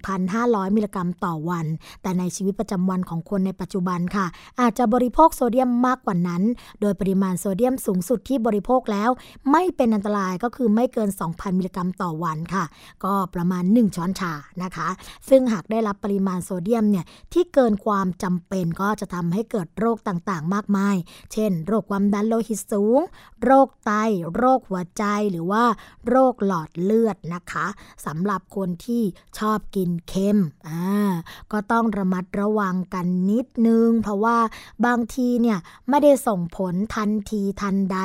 [0.07, 1.67] 1,500 มิลลิกรัมต่อวัน
[2.03, 4.27] แต่ในชีวิตประจำวันของคนในปัจจุบันค่ะ
[4.61, 6.43] อาจจะบริโภคโซเดียมมากกว่านั้น
[6.81, 9.11] โดยปริมาณโซเดียมสูงสุดที่บริโภคแล้ว
[9.51, 12.65] ไม่เป็นอันตรายก็คือไม่เกิน 2,000 มิลลิกรัมต่อวันค่ะ
[13.05, 14.32] ก็ประมาณ 1 ช้อนชา
[14.63, 14.89] นะคะ
[15.29, 20.97] ซึ่งหากได้รับปริมาณโซเดียมเนี่ยที่เกินความจำเป็นก็จะทำให้เกิดโรคต่างๆ มากมาย
[21.33, 23.01] เช่น โรคความดันโลหิตสูง
[23.45, 23.93] โรคไต
[24.37, 25.65] โรคหัวใจหรือว่า
[26.09, 27.67] โรคหลอดเลือดนะคะ
[28.07, 29.03] สำหรับคนที่
[29.39, 31.13] ชอบกินเค็มอ่า
[31.53, 34.39] ก็ต้องระมัดระวังกันนิดนึง เพราะว่า
[34.87, 35.59] บางทีเนี่ย
[35.89, 37.99] ไม่ได้ส่งผลทันทีทันใด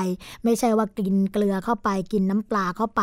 [0.44, 3.02] ไม่ใช่ว่ากินเกลือเข้าไปกินน้ำปลาเข้าไป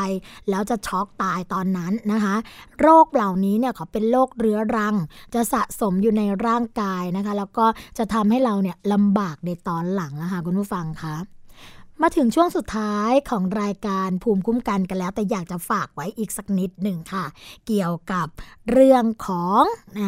[0.50, 2.36] แล้วจะช็อกตายตอนนั้นนะคะ
[2.80, 4.94] โรคเหล่านี้เนี่ยเขาเป็นโรคเรื้อรัง
[5.34, 7.66] จะสะสมอยู่ในร่างกายนะคะ แล้วก็
[7.98, 11.16] จะทำให้เราเนี่ยลำบากในตอนหลังนะคะคุณผู้ฟังคะ
[12.02, 17.24] มาถึงช่วงสุดท้ายของรายการภูมิคุ้มกันกันแล้ว แต่อยากจะฝากไว้อีกสักนิดหนึ่งค่ะ
[17.66, 18.26] เกี่ยวกับ
[18.70, 19.62] เรื่องของ
[19.98, 20.00] อ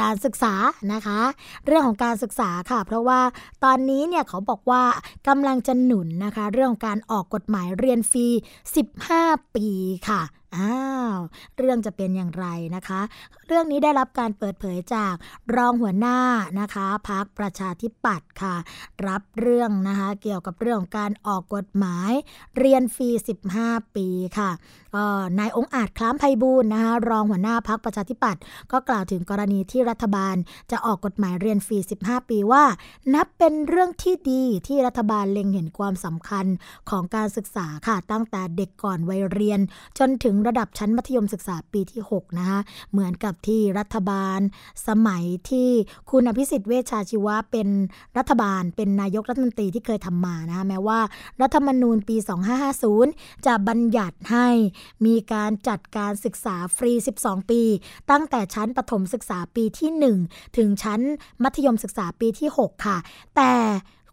[0.00, 0.54] การศึกษา
[0.92, 1.20] นะคะ
[1.66, 3.20] เรื่องของการศึกษาค่ะ เพราะว่า
[3.64, 4.82] ตอนนี้เนี่ยเขาบอกว่า
[5.28, 8.28] กำลังจะหนุนนะคะ เรื่องของการออกกฎหมายเรียนฟรี
[8.92, 9.68] 15 ปี
[10.08, 10.22] ค่ะ
[10.56, 10.78] อ้า
[11.14, 11.18] ว
[11.58, 13.00] เรื่องจะเป็นอย่างไรนะคะ
[13.46, 15.14] เรื่องนี้ได้รับการเปิดเผยจาก
[15.56, 16.18] รองหัวหน้า
[16.60, 18.54] นะคะพักประชาธิปัตย์ค่ะ
[19.06, 22.12] รับเรื่องนะคะเกี่ยวกับเรื่องการออกกฎหมาย
[22.58, 23.08] เรียนฟรี
[23.52, 24.50] 15 ปีค่ะ
[25.38, 28.42] นายองอาจคล้ามไพบูลนะคะรองหัวหน้าพักประชาธิปัตย์
[28.72, 30.36] ก็กล่าวถึงกรณีที่รัฐบาล
[30.70, 32.64] จะออกกฎหมายเรียนฟรี 15 ปีว่า
[33.14, 36.46] นับเป็นเรื่องที่ดีที่รัฐบาลเล็งเห็นความสำคัญ
[36.90, 39.60] ของการศึกษาค่ะตั้งแต่เด็กก่อนวัยเรียน
[39.98, 42.60] จนถึงระดับชั้นมัธยมศึกษาปีที่ 6 นะคะ
[42.92, 44.40] เหมือนกับที่รัฐบาล
[44.88, 45.70] สมัยที่
[46.10, 47.68] คุณอภิสิทธิ์เวชชาชีวะเป็น
[48.18, 51.00] รัฐบาล เป็นนายกรัฐมนตรีที่เคยทำมานะคะแม้ว่า
[51.40, 52.16] รัฐธรรมนูญปี
[52.82, 54.48] 2550 จะบัญญัติให้
[55.06, 56.92] มีการจัดการศึกษาฟรี
[57.22, 57.62] 12 ปี
[58.10, 59.90] ตั้งแต่ชั้นประถมศึกษาปีที่
[60.26, 61.00] 1 ถึงชั้น
[61.42, 62.98] มัธยมศึกษาปีที่ 6 ค่ะ
[63.36, 63.52] แต่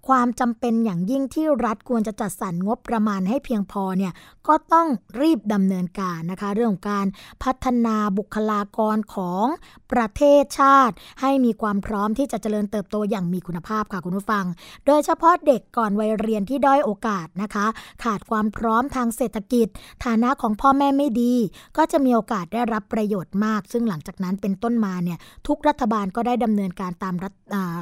[0.07, 4.13] ความจำเป็นอย่างยิ่งที่รัฐควรจะจัดสรรงบประมาณให้เพียงพอเนี่ย
[4.47, 4.87] ก็ต้อง
[5.21, 7.07] รีบดำเนินการนะคะ เรื่องการ
[7.43, 9.45] พัฒนาบุคลากรของ
[9.91, 14.45] ประเทศชาติ ให้มีความพร้อมที่จะเจริญเติบโตอย่างมีคุณภาพค่ะคุณผู้ฟัง
[14.85, 17.65] โดยเฉพาะเด็กก่อนวัยเรียนที่ด้อยโอกาสนะคะ
[18.03, 19.67] ขาดความพร้อมทางเศรษฐกิจ
[20.05, 21.33] ฐานะของพ่อแม่ไม่ดี
[21.77, 27.33] ก็จะมีโอกาสได้รับประโยชน์มาก ซึ่งหลังจากนั้นเป็นต้นมาเนี่ยทุกรัฐบาลก็ได้ดำเนินการตามรัฐ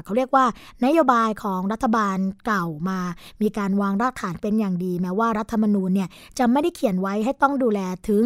[0.03, 0.45] เขาเรียกว่า
[0.85, 2.08] นโยบายของรัฐบาล
[2.45, 2.99] เก่ามา
[3.41, 7.79] มีการวางรากฐานเป็นอย่างดี แม้ว่ารัฐธรรมนูญเนี่ยจะไม่ได้เขียนไว้ให้ต้องดูแล
[8.09, 8.23] ถึง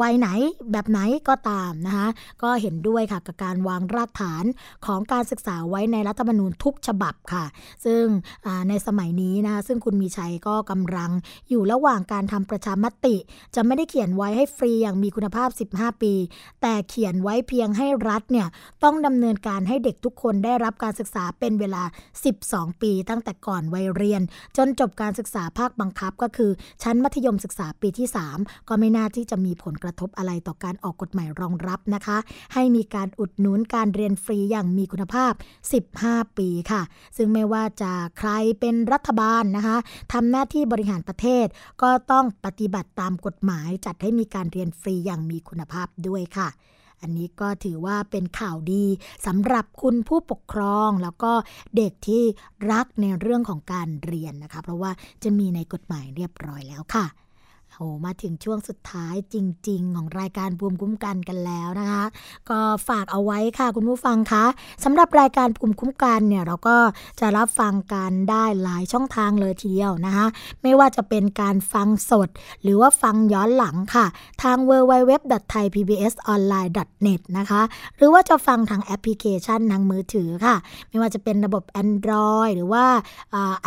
[0.00, 0.28] วัยไหน
[0.72, 2.08] แบบไหนก็ตามนะคะ
[2.42, 4.44] ก็เห็นด้วยค่ะกับการวางรากฐาน
[4.86, 7.44] ของการศึกษาไว้ในรัฐธรรมนูญทุกฉบับค่ะ
[7.84, 8.02] ซึ่ง
[8.68, 11.10] ในสมัยนี้นะซึ่งคุณมีชัยก็กำลัง
[11.50, 13.16] อยู่ระหว่างการทำประชามติ
[13.54, 16.14] จะไม่ได้เขียนไว้ให้ฟรีอย่างมีคุณภาพ 15 ปี
[16.62, 18.46] แต่เขียนไว้เพียงให้รัฐเนี่ย
[18.84, 21.82] ต้องดำเนินการให้เด็กทุกคนได้รับการศึกษาเป็นเวลา
[22.32, 24.22] 12 ปีตั้งแต่ก่อนวัยเรียน
[24.56, 26.50] จนจบการศึกษาภาคบังคับก็คือ
[26.82, 28.08] ชั้นมัธยมศึกษาปีที่
[28.38, 32.18] 3 ก็ไม่น่าที่จะมีผลกระทบอะไรต่อการออกกฎหมายรองรับนะคะ
[32.54, 35.32] ให้มีการอุดหนุนการเรียนฟรีอย่างมีคุณภาพ
[35.86, 36.82] 15 ปีค่ะ
[37.16, 38.30] ซึ่งไม่ว่าจะใคร
[38.60, 39.76] เป็นรัฐบาลนะคะ
[40.12, 41.46] ทำหน้าที่บริหารประเทศ
[41.82, 46.48] ก็ต้องปฏิบัติตามกฎหมายจัดให้มีการเรียนฟรีอย่างมีคุณภาพด้วยค่ะ
[47.02, 48.84] อันนี้ก็ถือว่าเป็นข่าวดี
[49.26, 51.32] สำหรับคุณผู้ปกครอง แล้วก็
[51.76, 52.22] เด็กที่
[52.70, 54.90] รักในเรื่องของการเรียนนะคะ เพราะว่า
[55.22, 57.06] จะมีในกฎหมายเรียบร้อยแล้วค่ะ
[57.80, 59.36] โอ้มาถึงช่วงสุดท้ายจ
[59.68, 62.04] ริง ๆ ของรายการภูมิคุ้มกันกันแล้วนะคะ
[62.50, 64.44] ก็ฝากเอาไว้ค่ะคุณผู้ฟังคะ
[64.84, 66.76] สำหรับรายการภูมิคุ้มกันเนี่ยเราก็
[67.20, 70.26] จะรับฟังกันได้หลายช่องทางเลยทีเดียวนะคะ
[70.62, 72.28] ไม่ว่าจะเป็นการฟังสด
[72.62, 74.06] หรือว่าฟังย้อนหลังค่ะ
[74.42, 77.62] ทาง www.thaipbsonline.net นะคะ
[77.96, 80.56] หรือว่าจะฟังทางแอปพลิเคชันทางมือถือค่ะ
[80.88, 82.84] ไม่ว่าจะเป็นระบบ Android หรือว่า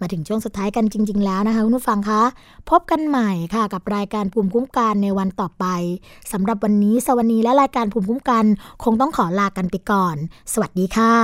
[0.00, 2.22] มาถึงช่วงสุดท้ายกันจริง ๆ แล้วนะคะคุณผู้ฟังคะ
[2.70, 5.64] พบกันใหม่ค่ะกับรายการภูมิคุ้มกันในวันต่อไป
[6.32, 8.44] สำหรับวันนี้สวัสดีและรายการภูมิคุ้มกัน
[8.84, 10.16] คงต้องขอลากันไปก่อน
[10.52, 11.14] สวัสดีค่ะ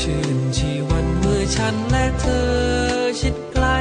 [0.00, 2.46] ชื่นชีวันเมื่อฉันและเธอ
[3.20, 3.78] ชิดใกล้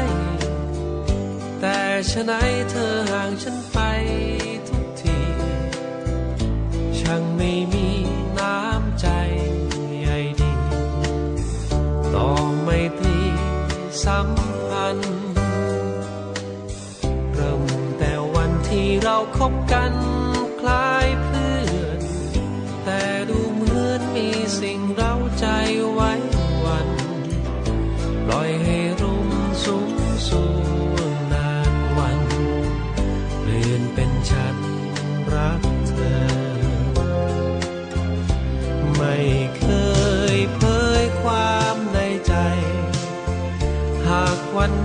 [1.60, 1.78] แต่
[2.12, 2.32] ฉะไหน
[2.70, 3.61] เธอห่างฉัน
[14.12, 14.32] สัม
[14.70, 15.20] พันธ์
[17.34, 17.64] เริ่ม
[17.98, 19.94] แต่วันที่เราคบกัน
[20.60, 21.01] คล้าย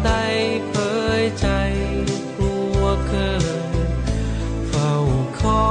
[0.06, 0.22] วันใด
[0.70, 0.74] เผ
[1.20, 1.48] ยใจ
[2.36, 3.44] กลัวเกิน
[4.68, 4.92] เฝ้า
[5.40, 5.66] คอ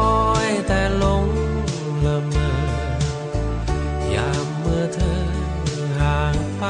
[0.46, 1.28] ยแต่หลง
[2.06, 5.26] ละเมอยามเมื่อเธอ
[6.00, 6.64] ห่างไป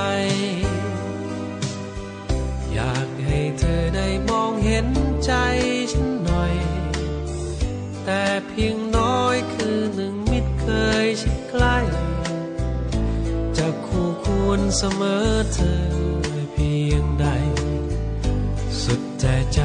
[2.74, 4.88] อยากให้เธอได้มองเห็น
[5.26, 5.32] ใจ
[5.92, 6.56] ฉันหน่อย
[8.06, 10.68] แต่เพียงน้อยคือหนึ่งมิตรเค
[11.06, 11.78] ยชิดใกล้
[13.58, 15.95] จะคู่ควรเสมอเธอ
[19.26, 19.32] สุ
[19.64, 19.65] ด